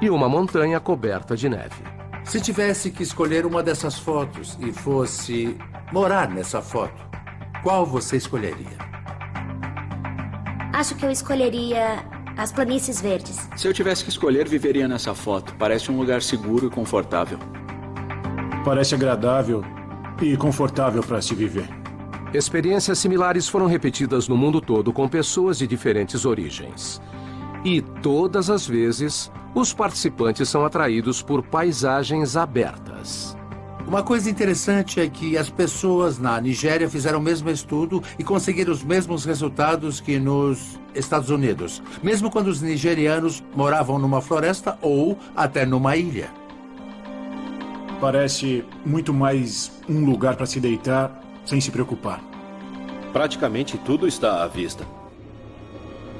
[0.00, 1.82] e uma montanha coberta de neve.
[2.22, 5.58] Se tivesse que escolher uma dessas fotos e fosse
[5.92, 7.04] morar nessa foto,
[7.64, 8.85] qual você escolheria?
[10.76, 12.04] Acho que eu escolheria
[12.36, 13.48] as planícies verdes.
[13.56, 15.54] Se eu tivesse que escolher, viveria nessa foto.
[15.54, 17.38] Parece um lugar seguro e confortável.
[18.62, 19.64] Parece agradável
[20.20, 21.66] e confortável para se viver.
[22.34, 27.00] Experiências similares foram repetidas no mundo todo com pessoas de diferentes origens.
[27.64, 33.35] E todas as vezes, os participantes são atraídos por paisagens abertas.
[33.86, 38.72] Uma coisa interessante é que as pessoas na Nigéria fizeram o mesmo estudo e conseguiram
[38.72, 45.16] os mesmos resultados que nos Estados Unidos, mesmo quando os nigerianos moravam numa floresta ou
[45.36, 46.28] até numa ilha.
[48.00, 52.20] Parece muito mais um lugar para se deitar sem se preocupar.
[53.12, 54.84] Praticamente tudo está à vista.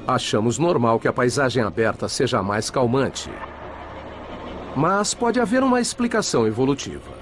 [0.07, 3.29] Achamos normal que a paisagem aberta seja mais calmante.
[4.73, 7.16] Mas pode haver uma explicação evolutiva.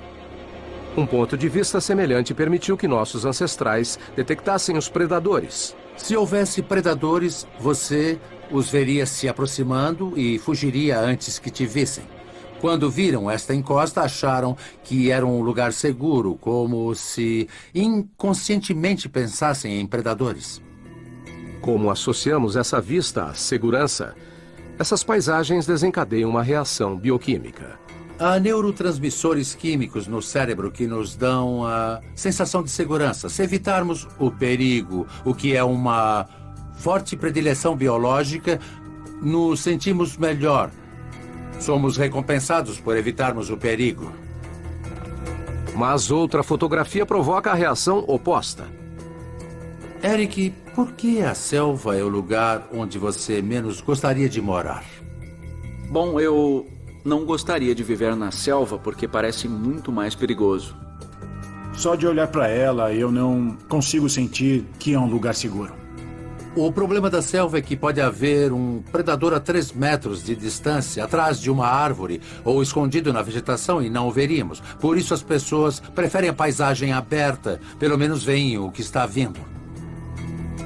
[0.97, 5.75] Um ponto de vista semelhante permitiu que nossos ancestrais detectassem os predadores.
[5.97, 8.17] Se houvesse predadores, você
[8.49, 12.05] os veria se aproximando e fugiria antes que te vissem.
[12.61, 14.55] Quando viram esta encosta, acharam
[14.85, 20.61] que era um lugar seguro, como se inconscientemente pensassem em predadores.
[21.61, 24.15] Como associamos essa vista à segurança,
[24.79, 27.84] essas paisagens desencadeiam uma reação bioquímica.
[28.17, 33.27] Há neurotransmissores químicos no cérebro que nos dão a sensação de segurança.
[33.27, 36.25] Se evitarmos o perigo, o que é uma
[36.77, 38.57] forte predileção biológica,
[39.21, 40.71] nos sentimos melhor.
[41.59, 44.09] Somos recompensados por evitarmos o perigo.
[45.75, 48.65] Mas outra fotografia provoca a reação oposta.
[50.01, 54.85] Eric, por que a selva é o lugar onde você menos gostaria de morar?
[55.89, 56.65] Bom, eu
[57.05, 60.75] não gostaria de viver na selva porque parece muito mais perigoso.
[61.73, 65.73] Só de olhar para ela, eu não consigo sentir que é um lugar seguro.
[66.55, 71.03] O problema da selva é que pode haver um predador a 3 metros de distância,
[71.03, 74.61] atrás de uma árvore ou escondido na vegetação e não o veríamos.
[74.79, 79.41] Por isso as pessoas preferem a paisagem aberta, pelo menos veem o que está vindo.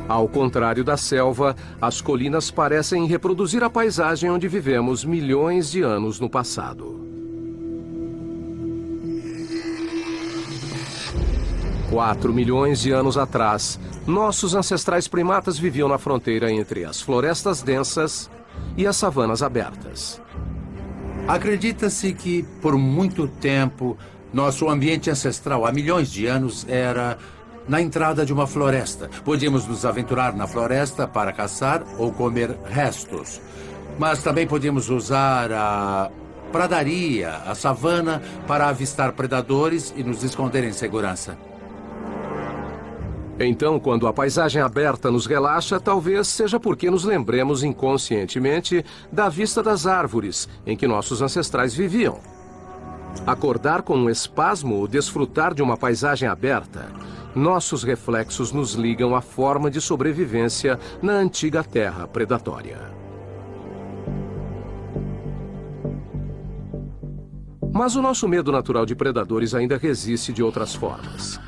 [0.10, 6.20] Ao contrário da selva, as colinas parecem reproduzir a paisagem onde vivemos milhões de anos
[6.20, 7.00] no passado.
[11.92, 18.32] Quatro milhões de anos atrás, nossos ancestrais primatas viviam na fronteira entre as florestas densas
[18.76, 20.20] e as savanas abertas.
[21.28, 23.96] Acredita-se que, por muito tempo,
[24.34, 27.16] nosso ambiente ancestral, há milhões de anos, era
[27.70, 29.10] na entrada de uma floresta.
[29.24, 33.40] Podíamos nos aventurar na floresta para caçar ou comer restos.
[33.98, 36.10] Mas também podíamos usar a
[36.52, 41.38] pradaria, a savana, para avistar predadores e nos esconder em segurança.
[43.40, 49.62] Então, quando a paisagem aberta nos relaxa, talvez seja porque nos lembremos inconscientemente da vista
[49.62, 52.20] das árvores em que nossos ancestrais viviam.
[53.26, 56.88] Acordar com um espasmo ou desfrutar de uma paisagem aberta
[57.36, 63.00] nossos reflexos nos ligam à forma de sobrevivência na antiga terra predatória.
[67.72, 71.40] Mas o nosso medo natural de predadores ainda resiste de outras formas.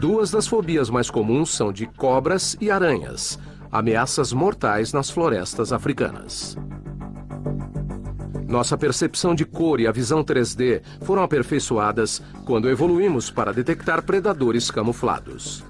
[0.00, 3.38] Duas das fobias mais comuns são de cobras e aranhas,
[3.70, 6.56] ameaças mortais nas florestas africanas.
[8.52, 14.70] Nossa percepção de cor e a visão 3D foram aperfeiçoadas quando evoluímos para detectar predadores
[14.70, 15.64] camuflados.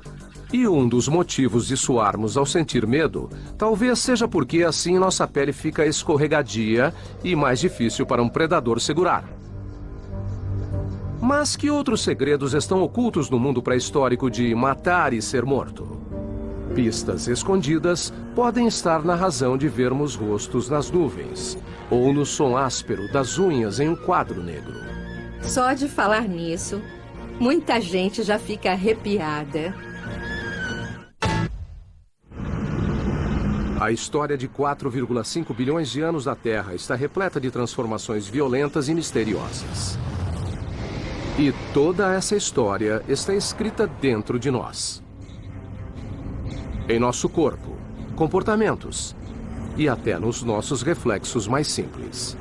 [0.52, 5.52] E um dos motivos de suarmos ao sentir medo talvez seja porque assim nossa pele
[5.52, 9.24] fica escorregadia e mais difícil para um predador segurar.
[11.20, 16.01] Mas que outros segredos estão ocultos no mundo pré-histórico de matar e ser morto?
[16.74, 21.58] Pistas escondidas podem estar na razão de vermos rostos nas nuvens,
[21.90, 24.72] ou no som áspero das unhas em um quadro negro.
[25.42, 26.80] Só de falar nisso,
[27.38, 29.74] muita gente já fica arrepiada.
[33.78, 38.94] A história de 4,5 bilhões de anos da Terra está repleta de transformações violentas e
[38.94, 39.98] misteriosas.
[41.38, 45.01] E toda essa história está escrita dentro de nós.
[46.92, 47.74] Em nosso corpo,
[48.14, 49.16] comportamentos
[49.78, 52.36] e até nos nossos reflexos mais simples.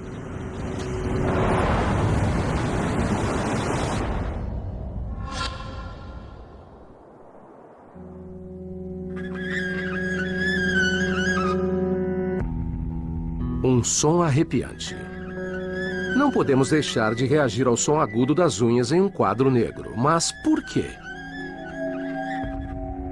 [13.64, 14.98] Um som arrepiante.
[16.18, 19.94] Não podemos deixar de reagir ao som agudo das unhas em um quadro negro.
[19.96, 21.01] Mas por quê?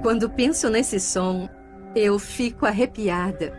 [0.02, 1.48] Quando penso nesse som,
[1.94, 3.52] eu fico arrepiada.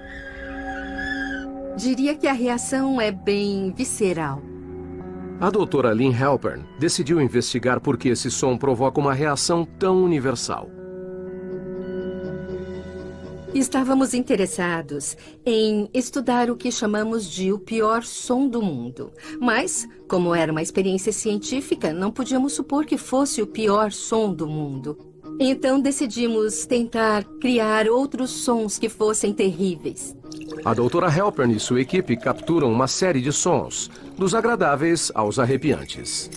[1.78, 4.42] Diria que a reação é bem visceral.
[5.40, 10.70] A doutora Lynn Halpern decidiu investigar por que esse som provoca uma reação tão universal.
[13.54, 19.12] Estávamos interessados em estudar o que chamamos de o pior som do mundo.
[19.40, 24.48] Mas, como era uma experiência científica, não podíamos supor que fosse o pior som do
[24.48, 25.11] mundo.
[25.44, 30.16] Então decidimos tentar criar outros sons que fossem terríveis.
[30.64, 36.30] A doutora Halpern e sua equipe capturam uma série de sons, dos agradáveis aos arrepiantes.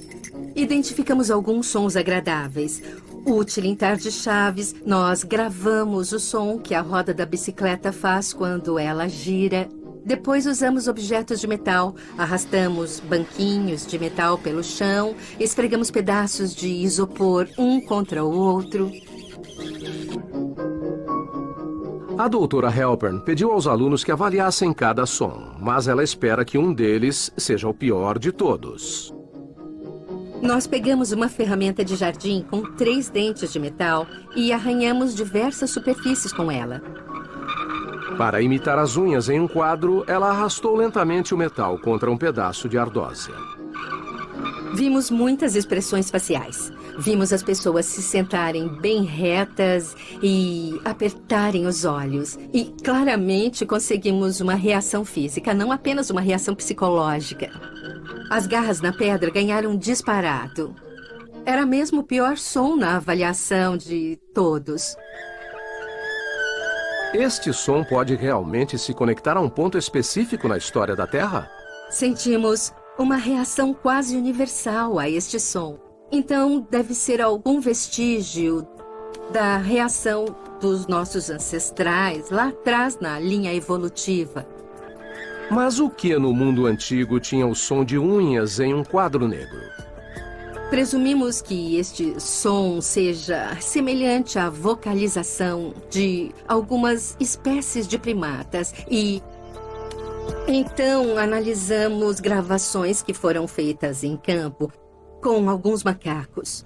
[0.56, 2.82] Identificamos alguns sons agradáveis.
[3.26, 8.78] O tilintar de chaves, nós gravamos o som que a roda da bicicleta faz quando
[8.78, 9.68] ela gira.
[10.04, 17.48] Depois usamos objetos de metal, arrastamos banquinhos de metal pelo chão, esfregamos pedaços de isopor
[17.56, 18.90] um contra o outro.
[22.18, 26.72] A doutora Halpern pediu aos alunos que avaliassem cada som, mas ela espera que um
[26.72, 29.12] deles seja o pior de todos.
[30.40, 36.32] Nós pegamos uma ferramenta de jardim com três dentes de metal e arranhamos diversas superfícies
[36.32, 36.82] com ela.
[38.16, 42.68] Para imitar as unhas em um quadro, ela arrastou lentamente o metal contra um pedaço
[42.68, 43.34] de ardósia.
[44.74, 46.72] Vimos muitas expressões faciais.
[46.98, 52.38] Vimos as pessoas se sentarem bem retas e apertarem os olhos.
[52.52, 57.50] E claramente conseguimos uma reação física, não apenas uma reação psicológica.
[58.30, 60.74] As garras na pedra ganharam disparado.
[61.44, 64.96] Era mesmo o pior som na avaliação de todos.
[67.14, 71.48] Este som pode realmente se conectar a um ponto específico na história da Terra?
[71.88, 75.78] Sentimos uma reação quase universal a este som.
[76.10, 78.66] Então, deve ser algum vestígio
[79.32, 80.24] da reação
[80.60, 84.44] dos nossos ancestrais lá atrás na linha evolutiva.
[85.48, 89.60] Mas o que no mundo antigo tinha o som de unhas em um quadro negro?
[90.74, 99.22] Presumimos que este som seja semelhante à vocalização de algumas espécies de primatas e
[100.48, 104.72] então, analisamos gravações que foram feitas em campo
[105.22, 106.64] com alguns macacos.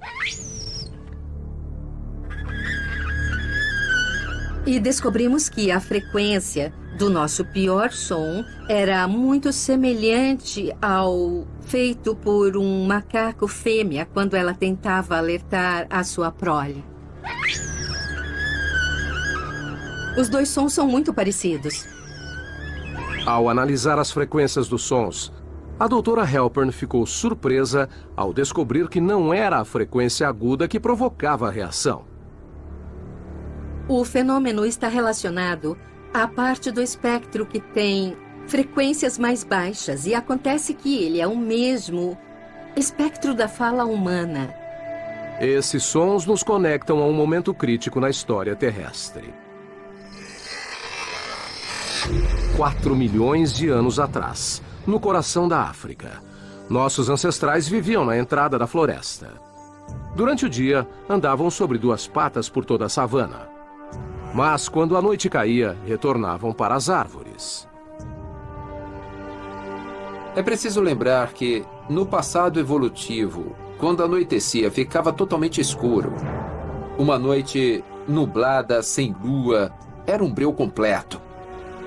[4.64, 12.56] E descobrimos que a frequência do nosso pior som era muito semelhante ao feito por
[12.56, 16.84] um macaco fêmea quando ela tentava alertar a sua prole.
[20.18, 21.86] Os dois sons são muito parecidos.
[23.24, 25.32] Ao analisar as frequências dos sons,
[25.78, 31.46] a doutora Halpern ficou surpresa ao descobrir que não era a frequência aguda que provocava
[31.46, 32.04] a reação.
[33.86, 35.78] O fenômeno está relacionado
[36.22, 38.16] à parte do espectro que tem
[38.48, 42.18] frequências mais baixas e acontece que ele é o mesmo
[42.74, 44.52] espectro da fala humana.
[45.40, 49.32] Esses sons nos conectam a um momento crítico na história terrestre.
[52.56, 56.20] 4 milhões de anos atrás, no coração da África,
[56.68, 59.34] nossos ancestrais viviam na entrada da floresta.
[60.16, 63.57] Durante o dia, andavam sobre duas patas por toda a savana.
[64.34, 67.68] Mas quando a noite caía, retornavam para as árvores.
[70.36, 76.12] É preciso lembrar que, no passado evolutivo, quando anoitecia, ficava totalmente escuro.
[76.98, 79.72] Uma noite nublada, sem lua,
[80.06, 81.20] era um breu completo.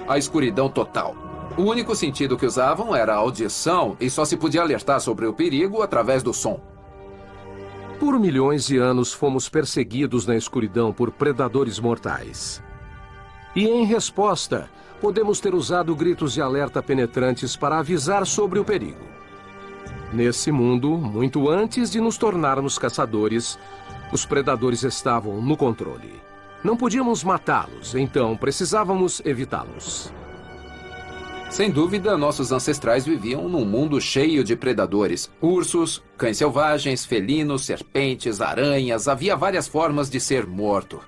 [0.07, 1.15] A escuridão total.
[1.57, 5.33] O único sentido que usavam era a audição e só se podia alertar sobre o
[5.33, 6.59] perigo através do som.
[8.01, 12.59] Por milhões de anos fomos perseguidos na escuridão por predadores mortais.
[13.55, 14.67] E em resposta,
[14.99, 19.05] podemos ter usado gritos de alerta penetrantes para avisar sobre o perigo.
[20.11, 23.59] Nesse mundo, muito antes de nos tornarmos caçadores,
[24.11, 26.19] os predadores estavam no controle.
[26.63, 30.11] Não podíamos matá-los, então precisávamos evitá-los.
[31.51, 35.29] Sem dúvida, nossos ancestrais viviam num mundo cheio de predadores.
[35.41, 39.09] Ursos, cães selvagens, felinos, serpentes, aranhas.
[39.09, 41.01] Havia várias formas de ser morto.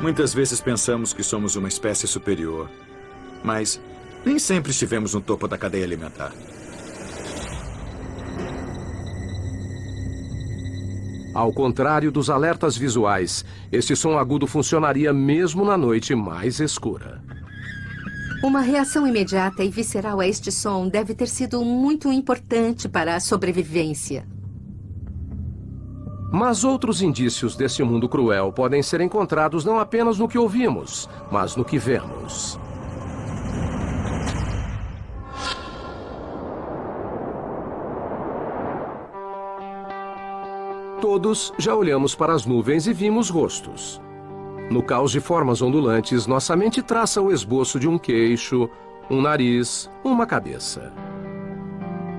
[0.00, 2.70] Muitas vezes pensamos que somos uma espécie superior.
[3.42, 3.78] Mas
[4.24, 6.32] nem sempre estivemos no topo da cadeia alimentar.
[11.34, 17.23] Ao contrário dos alertas visuais, este som agudo funcionaria mesmo na noite mais escura.
[18.44, 23.18] Uma reação imediata e visceral a este som deve ter sido muito importante para a
[23.18, 24.28] sobrevivência.
[26.30, 31.56] Mas outros indícios desse mundo cruel podem ser encontrados não apenas no que ouvimos, mas
[31.56, 32.60] no que vemos.
[41.00, 44.03] Todos já olhamos para as nuvens e vimos rostos.
[44.70, 48.68] No caos de formas ondulantes, nossa mente traça o esboço de um queixo,
[49.10, 50.92] um nariz, uma cabeça.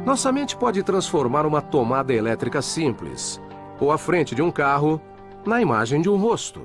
[0.05, 3.41] Nossa mente pode transformar uma tomada elétrica simples,
[3.79, 5.01] ou a frente de um carro,
[5.45, 6.61] na imagem de um rosto.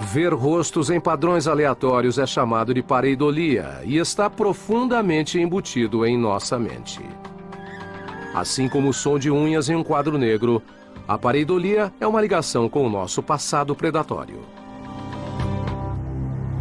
[0.00, 6.58] Ver rostos em padrões aleatórios é chamado de pareidolia e está profundamente embutido em nossa
[6.58, 7.00] mente.
[8.34, 10.62] Assim como o som de unhas em um quadro negro,
[11.12, 14.40] a pareidolia é uma ligação com o nosso passado predatório.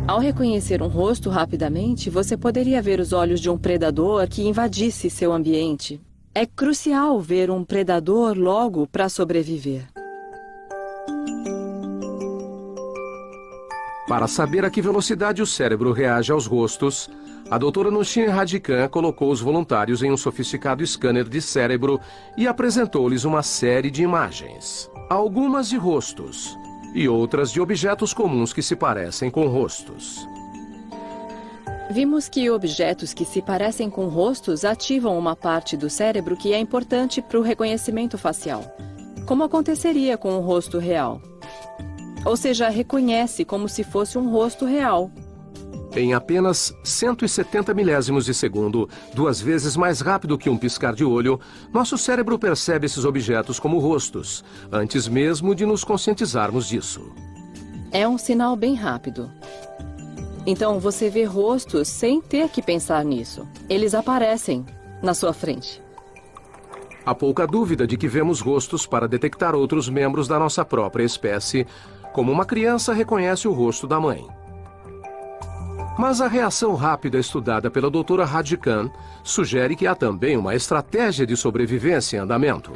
[0.06, 5.10] Ao reconhecer um rosto rapidamente, você poderia ver os olhos de um predador que invadisse
[5.10, 6.02] seu ambiente.
[6.36, 9.88] É crucial ver um predador logo para sobreviver.
[14.06, 17.10] Para saber a que velocidade o cérebro reage aos rostos,
[17.52, 22.00] a doutora Nushine Radikan colocou os voluntários em um sofisticado scanner de cérebro
[22.38, 24.90] e apresentou-lhes uma série de imagens.
[25.10, 26.58] Algumas de rostos
[26.96, 30.26] e outras de objetos comuns que se parecem com rostos.
[31.90, 36.58] Vimos que objetos que se parecem com rostos ativam uma parte do cérebro que é
[36.58, 38.64] importante para o reconhecimento facial.
[39.26, 41.22] Como aconteceria com o rosto real?
[42.24, 45.12] Ou seja, reconhece como se fosse um rosto real.
[45.94, 51.38] Em apenas 170 milésimos de segundo, duas vezes mais rápido que um piscar de olho,
[51.74, 57.12] nosso cérebro percebe esses objetos como rostos, antes mesmo de nos conscientizarmos disso.
[57.92, 59.30] É um sinal bem rápido.
[60.46, 63.46] Então você vê rostos sem ter que pensar nisso.
[63.70, 64.66] Eles aparecem
[65.04, 65.82] na sua frente.
[67.06, 71.68] Há pouca dúvida de que vemos rostos para detectar outros membros da nossa própria espécie,
[72.14, 74.26] como uma criança reconhece o rosto da mãe.
[75.98, 78.90] Mas a reação rápida estudada pela doutora Radikan
[79.24, 82.72] sugere que há também uma estratégia de sobrevivência em andamento.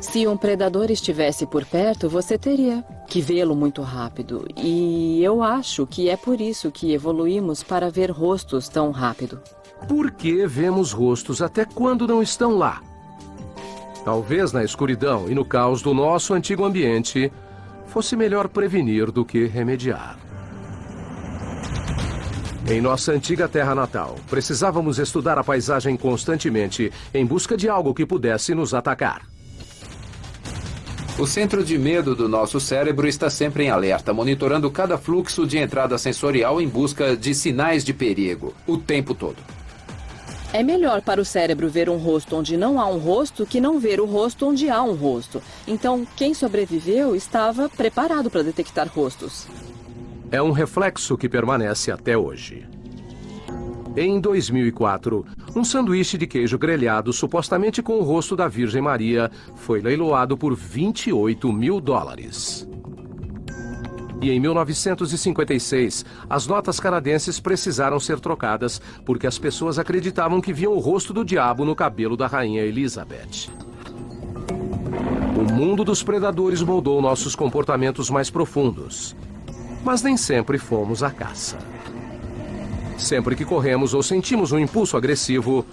[0.00, 4.46] Se um predador estivesse por perto, você teria que vê-lo muito rápido.
[4.56, 9.40] E eu acho que é por isso que evoluímos para ver rostos tão rápido.
[9.88, 12.82] Por que vemos rostos até quando não estão lá?
[14.04, 17.32] Talvez na escuridão e no caos do nosso antigo ambiente,
[17.86, 20.23] fosse melhor prevenir do que remediar.
[22.66, 28.06] Em nossa antiga terra natal, precisávamos estudar a paisagem constantemente em busca de algo que
[28.06, 29.26] pudesse nos atacar.
[31.18, 35.58] O centro de medo do nosso cérebro está sempre em alerta, monitorando cada fluxo de
[35.58, 39.36] entrada sensorial em busca de sinais de perigo, o tempo todo.
[40.50, 43.78] É melhor para o cérebro ver um rosto onde não há um rosto que não
[43.78, 45.42] ver o rosto onde há um rosto.
[45.68, 49.46] Então, quem sobreviveu estava preparado para detectar rostos.
[50.34, 52.66] É um reflexo que permanece até hoje.
[53.96, 55.24] Em 2004,
[55.54, 60.56] um sanduíche de queijo grelhado, supostamente com o rosto da Virgem Maria, foi leiloado por
[60.56, 62.68] 28 mil dólares.
[64.20, 70.72] E em 1956, as notas canadenses precisaram ser trocadas porque as pessoas acreditavam que viam
[70.72, 73.52] o rosto do diabo no cabelo da rainha Elizabeth.
[75.38, 79.14] O mundo dos predadores moldou nossos comportamentos mais profundos.
[79.84, 81.58] Mas nem sempre fomos à caça.
[82.96, 85.66] Sempre que corremos ou sentimos um impulso agressivo,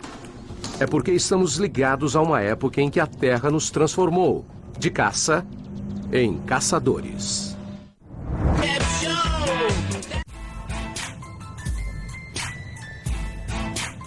[0.80, 4.46] é porque estamos ligados a uma época em que a Terra nos transformou
[4.78, 5.46] de caça
[6.12, 7.56] em caçadores.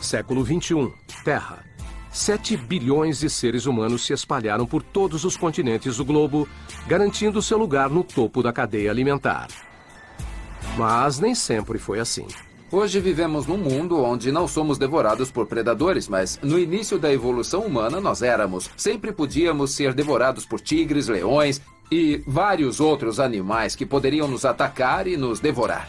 [0.00, 0.92] Século 21.
[1.24, 1.64] Terra.
[2.12, 6.46] 7 bilhões de seres humanos se espalharam por todos os continentes do globo,
[6.86, 9.48] garantindo seu lugar no topo da cadeia alimentar.
[10.76, 12.26] Mas nem sempre foi assim.
[12.72, 17.60] Hoje vivemos num mundo onde não somos devorados por predadores, mas no início da evolução
[17.60, 18.68] humana nós éramos.
[18.76, 25.06] Sempre podíamos ser devorados por tigres, leões e vários outros animais que poderiam nos atacar
[25.06, 25.88] e nos devorar.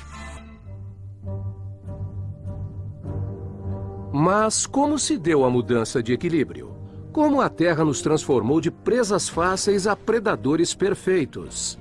[4.13, 6.73] Mas como se deu a mudança de equilíbrio?
[7.11, 11.79] Como a Terra nos transformou de presas fáceis a predadores perfeitos?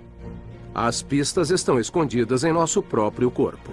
[0.75, 3.71] As pistas estão escondidas em nosso próprio corpo.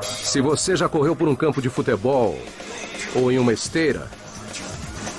[0.00, 2.38] Se você já correu por um campo de futebol
[3.14, 4.08] ou em uma esteira,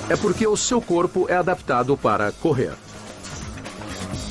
[0.09, 2.73] é porque o seu corpo é adaptado para correr.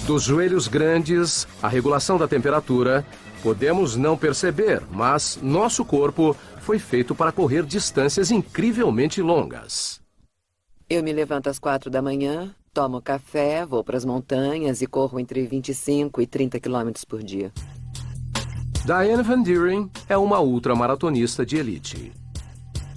[0.07, 3.07] Dos joelhos grandes à regulação da temperatura,
[3.45, 10.01] podemos não perceber, mas nosso corpo foi feito para correr distâncias incrivelmente longas.
[10.89, 15.21] Eu me levanto às quatro da manhã, tomo café, vou para as montanhas e corro
[15.21, 17.53] entre 25 e 30 quilômetros por dia.
[18.85, 22.13] Diane Van Dieren é uma ultramaratonista de elite.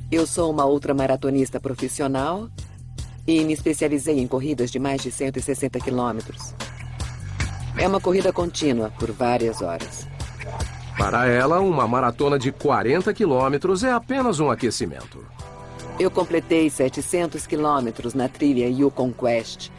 [0.10, 2.50] Eu sou uma ultramaratonista profissional
[3.28, 6.54] e me especializei em corridas de mais de 160 quilômetros.
[7.78, 10.08] É uma corrida contínua por várias horas.
[10.98, 15.24] Para ela, uma maratona de 40 quilômetros é apenas um aquecimento.
[16.00, 19.70] Eu completei 700 quilômetros na trilha Yukon Quest,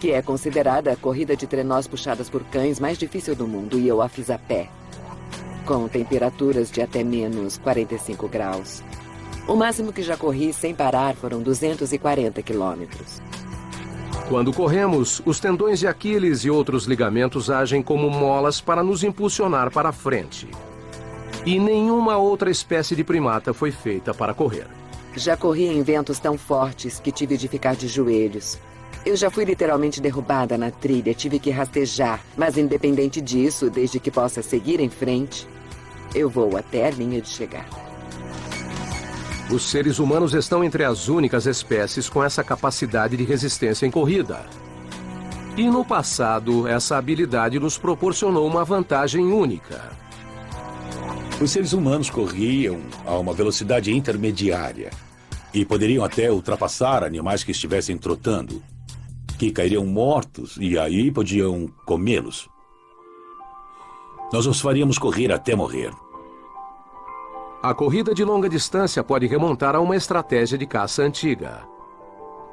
[0.00, 3.86] que é considerada a corrida de trenós puxadas por cães mais difícil do mundo, e
[3.86, 4.68] eu a fiz a pé
[5.70, 8.82] com temperaturas de até menos 45 graus.
[9.46, 13.20] O máximo que já corri sem parar foram 240 quilômetros.
[14.30, 19.72] Quando corremos, os tendões de Aquiles e outros ligamentos agem como molas para nos impulsionar
[19.72, 20.48] para a frente.
[21.44, 24.68] E nenhuma outra espécie de primata foi feita para correr.
[25.16, 28.56] Já corri em ventos tão fortes que tive de ficar de joelhos.
[29.04, 34.12] Eu já fui literalmente derrubada na trilha, tive que rastejar, mas independente disso, desde que
[34.12, 35.44] possa seguir em frente,
[36.14, 37.89] eu vou até a linha de chegada.
[39.52, 44.46] Os seres humanos estão entre as únicas espécies com essa capacidade de resistência em corrida.
[45.56, 49.90] E no passado, essa habilidade nos proporcionou uma vantagem única.
[51.40, 54.90] Os seres humanos corriam a uma velocidade intermediária
[55.52, 58.62] e poderiam até ultrapassar animais que estivessem trotando,
[59.36, 62.48] que cairiam mortos e aí podiam comê-los.
[64.32, 65.90] Nós os faríamos correr até morrer.
[67.62, 71.60] A corrida de longa distância pode remontar a uma estratégia de caça antiga.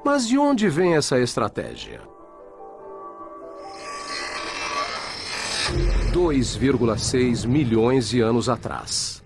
[0.03, 2.01] Mas de onde vem essa estratégia?
[6.11, 9.23] 2,6 milhões de anos atrás.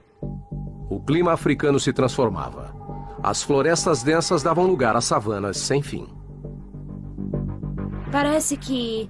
[0.87, 2.75] O clima africano se transformava.
[3.23, 6.07] As florestas densas davam lugar a savanas sem fim.
[8.11, 9.09] Parece que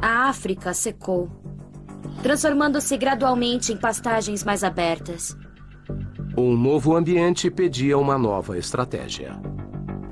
[0.00, 1.28] a África secou,
[2.22, 5.36] transformando-se gradualmente em pastagens mais abertas.
[6.40, 9.36] Um novo ambiente pedia uma nova estratégia.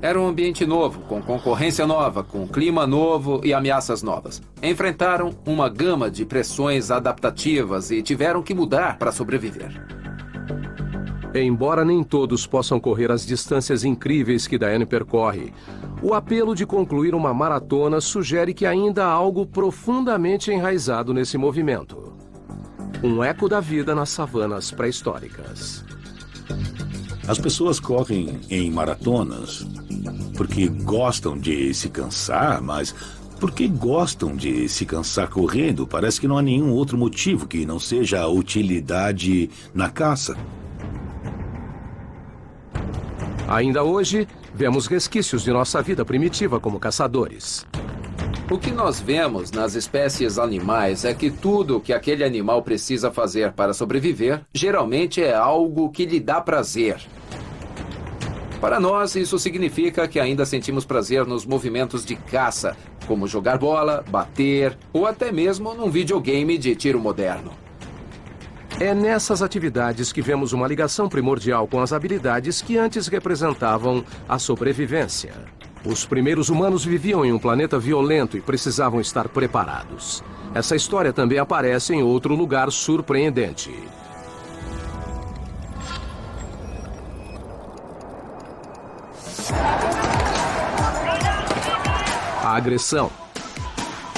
[0.01, 4.41] Era um ambiente novo, com concorrência nova, com clima novo e ameaças novas.
[4.61, 9.81] Enfrentaram uma gama de pressões adaptativas e tiveram que mudar para sobreviver.
[11.33, 15.53] Embora nem todos possam correr as distâncias incríveis que Diane percorre,
[16.01, 22.11] o apelo de concluir uma maratona sugere que ainda há algo profundamente enraizado nesse movimento.
[23.01, 25.85] Um eco da vida nas savanas pré-históricas.
[27.27, 29.67] As pessoas correm em maratonas
[30.37, 32.95] porque gostam de se cansar, mas
[33.39, 37.79] porque gostam de se cansar correndo, parece que não há nenhum outro motivo que não
[37.79, 40.35] seja a utilidade na caça.
[43.47, 47.65] Ainda hoje, vemos resquícios de nossa vida primitiva como caçadores.
[48.49, 53.51] O que nós vemos nas espécies animais é que tudo que aquele animal precisa fazer
[53.51, 56.97] para sobreviver geralmente é algo que lhe dá prazer.
[58.61, 64.05] Para nós, isso significa que ainda sentimos prazer nos movimentos de caça, como jogar bola,
[64.09, 67.51] bater ou até mesmo num videogame de tiro moderno.
[68.79, 74.39] É nessas atividades que vemos uma ligação primordial com as habilidades que antes representavam a
[74.39, 75.33] sobrevivência.
[75.87, 80.21] Os primeiros humanos viviam em um planeta violento e precisavam estar preparados.
[80.53, 83.73] Essa história também aparece em outro lugar surpreendente.
[92.43, 93.09] A agressão.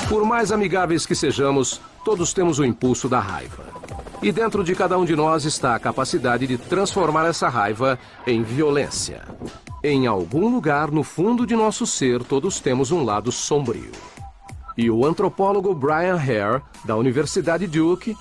[0.08, 3.79] Por mais amigáveis que sejamos, todos temos o impulso da raiva.
[4.22, 7.98] E dentro de cada um de nós está a capacidade de transformar essa raiva
[8.28, 9.24] em violência.
[9.82, 13.92] Em algum lugar no fundo de nosso ser, todos temos um lado sombrio.
[14.78, 18.16] E o antropólogo Brian Hare, da Universidade Duke,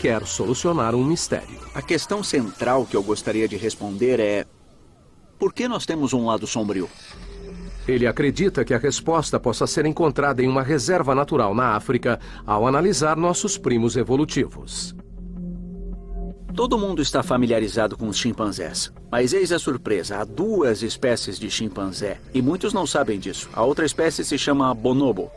[0.00, 1.58] quer solucionar um mistério.
[1.74, 4.46] A questão central que eu gostaria de responder é:
[5.38, 6.88] por que nós temos um lado sombrio?
[7.86, 12.66] Ele acredita que a resposta possa ser encontrada em uma reserva natural na África ao
[12.66, 14.94] analisar nossos primos evolutivos.
[16.58, 18.92] Todo mundo está familiarizado com os chimpanzés.
[19.12, 22.20] Mas eis a surpresa: há duas espécies de chimpanzé.
[22.34, 23.48] E muitos não sabem disso.
[23.52, 25.30] A outra espécie se chama bonobo.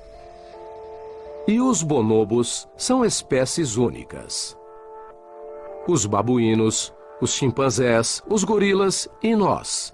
[1.48, 4.58] E os bonobos são espécies únicas.
[5.88, 6.92] Os babuínos,
[7.22, 9.94] os chimpanzés, os gorilas e nós.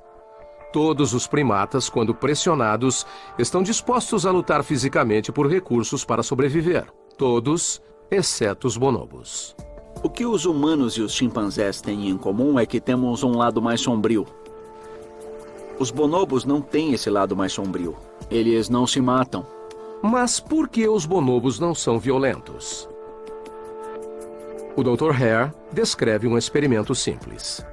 [0.71, 3.05] Todos os primatas, quando pressionados,
[3.37, 6.85] estão dispostos a lutar fisicamente por recursos para sobreviver.
[7.17, 9.53] Todos, exceto os bonobos.
[10.03, 13.61] O que os humanos e os chimpanzés têm em comum é que temos um lado
[13.61, 14.25] mais sombrio.
[15.79, 17.95] Os bonobos não têm esse lado mais sombrio.
[18.29, 19.45] Eles não se matam.
[20.01, 22.87] Mas por que os bonobos não são violentos?
[24.75, 25.11] O Dr.
[25.11, 27.65] Hare descreve um experimento simples.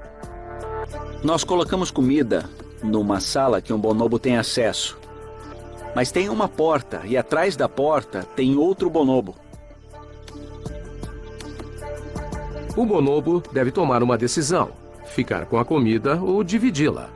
[1.23, 2.49] Nós colocamos comida
[2.83, 4.99] numa sala que um bonobo tem acesso.
[5.95, 9.35] Mas tem uma porta e atrás da porta tem outro bonobo.
[12.77, 14.71] O bonobo deve tomar uma decisão:
[15.07, 17.09] ficar com a comida ou dividi-la.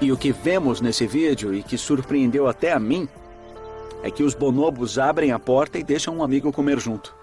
[0.00, 3.08] E o que vemos nesse vídeo e que surpreendeu até a mim
[4.02, 7.14] é que os bonobos abrem a porta e deixam um amigo comer junto.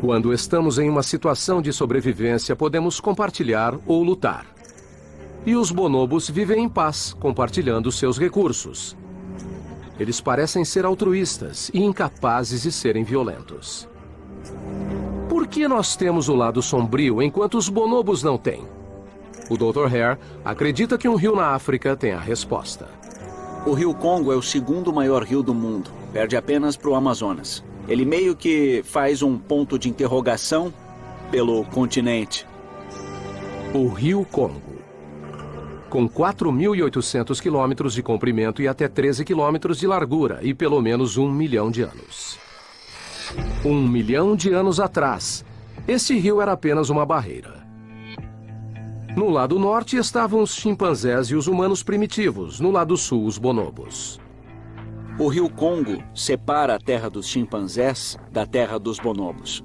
[0.00, 4.46] Quando estamos em uma situação de sobrevivência, podemos compartilhar ou lutar.
[5.46, 8.96] E os bonobos vivem em paz, compartilhando seus recursos.
[9.98, 13.88] Eles parecem ser altruístas e incapazes de serem violentos.
[15.34, 18.68] Por que nós temos o lado sombrio enquanto os bonobos não têm?
[19.50, 19.86] O Dr.
[19.86, 22.88] Hare acredita que um rio na África tem a resposta.
[23.66, 27.64] O rio Congo é o segundo maior rio do mundo, perde apenas para o Amazonas.
[27.88, 30.72] Ele meio que faz um ponto de interrogação
[31.32, 32.46] pelo continente.
[33.74, 34.78] O rio Congo.
[35.90, 41.28] Com 4.800 quilômetros de comprimento e até 13 quilômetros de largura e pelo menos um
[41.28, 42.43] milhão de anos.
[43.66, 45.42] Um milhão de anos atrás,
[45.88, 47.66] esse rio era apenas uma barreira.
[49.16, 54.20] No lado norte estavam os chimpanzés e os humanos primitivos, no lado sul, os bonobos.
[55.18, 59.64] O rio Congo separa a terra dos chimpanzés da terra dos bonobos.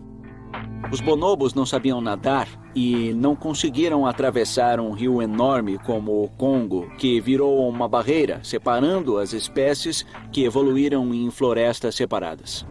[0.90, 6.90] Os bonobos não sabiam nadar e não conseguiram atravessar um rio enorme como o Congo,
[6.98, 12.66] que virou uma barreira separando as espécies que evoluíram em florestas separadas.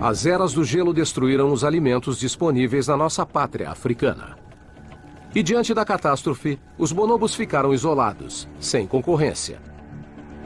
[0.00, 4.36] As eras do gelo destruíram os alimentos disponíveis na nossa pátria africana.
[5.34, 9.58] E diante da catástrofe, os bonobos ficaram isolados, sem concorrência.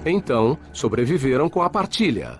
[0.06, 2.38] Então, sobreviveram com a partilha.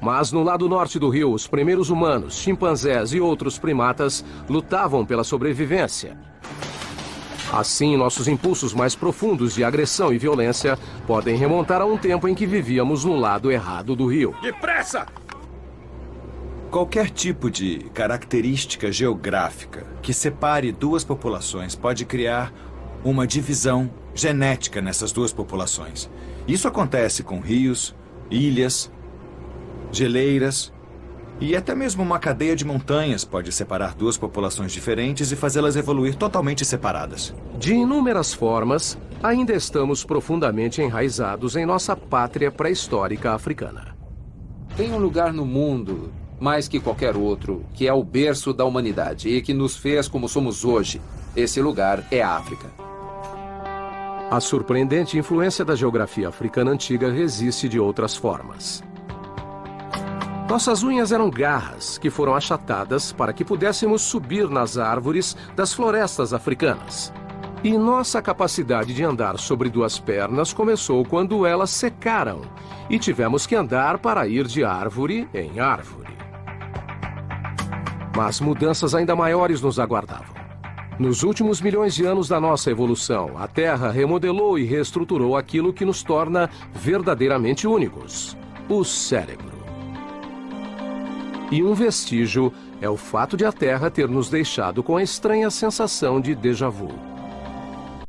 [0.00, 5.24] Mas no lado norte do rio, os primeiros humanos, chimpanzés e outros primatas lutavam pela
[5.24, 6.16] sobrevivência.
[7.52, 12.34] Assim, nossos impulsos mais profundos de agressão e violência podem remontar a um tempo em
[12.34, 14.34] que vivíamos no lado errado do rio.
[14.42, 15.06] Depressa!
[16.74, 22.52] Qualquer tipo de característica geográfica que separe duas populações pode criar
[23.04, 26.10] uma divisão genética nessas duas populações.
[26.48, 27.94] Isso acontece com rios,
[28.28, 28.90] ilhas,
[29.92, 30.72] geleiras
[31.40, 36.16] e até mesmo uma cadeia de montanhas pode separar duas populações diferentes e fazê-las evoluir
[36.16, 37.32] totalmente separadas.
[37.56, 43.96] De inúmeras formas, ainda estamos profundamente enraizados em nossa pátria pré-histórica africana.
[44.76, 49.28] Tem um lugar no mundo mais que qualquer outro, que é o berço da humanidade
[49.28, 51.00] e que nos fez como somos hoje.
[51.36, 52.70] Esse lugar é a África.
[54.30, 58.82] A surpreendente influência da geografia africana antiga resiste de outras formas.
[60.48, 66.32] Nossas unhas eram garras que foram achatadas para que pudéssemos subir nas árvores das florestas
[66.32, 67.12] africanas.
[67.62, 72.42] E nossa capacidade de andar sobre duas pernas começou quando elas secaram
[72.90, 76.23] e tivemos que andar para ir de árvore em árvore.
[78.14, 80.44] Mas mudanças ainda maiores nos aguardavam.
[80.98, 85.84] Nos últimos milhões de anos da nossa evolução, a Terra remodelou e reestruturou aquilo que
[85.84, 88.36] nos torna verdadeiramente únicos:
[88.68, 89.52] o cérebro.
[91.50, 95.50] E um vestígio é o fato de a Terra ter nos deixado com a estranha
[95.50, 96.88] sensação de déjà vu.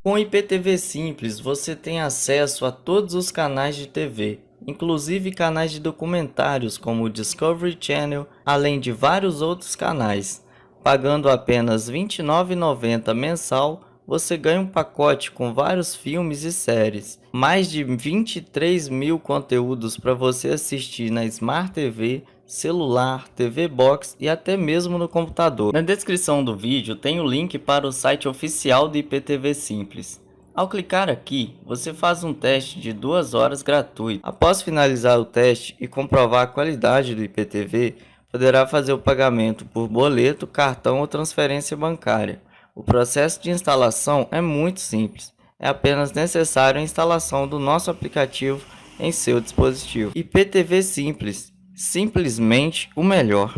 [0.04, 5.72] Com o IPTV Simples, você tem acesso a todos os canais de TV, inclusive canais
[5.72, 10.44] de documentários como o Discovery Channel, além de vários outros canais.
[10.84, 17.70] Pagando apenas R$ 29,90 mensal, você ganha um pacote com vários filmes e séries, mais
[17.72, 24.56] de 23 mil conteúdos para você assistir na Smart TV, celular, TV Box e até
[24.56, 25.74] mesmo no computador.
[25.74, 30.24] Na descrição do vídeo tem o link para o site oficial do IPTV Simples.
[30.56, 34.22] Ao clicar aqui, você faz um teste de duas horas gratuito.
[34.24, 37.96] Após finalizar o teste e comprovar a qualidade do IPTV,
[38.32, 42.42] poderá fazer o pagamento por boleto, cartão ou transferência bancária.
[42.74, 45.34] O processo de instalação é muito simples.
[45.60, 48.64] É apenas necessário a instalação do nosso aplicativo
[48.98, 50.14] em seu dispositivo.
[50.16, 53.54] IPTV Simples, simplesmente o melhor.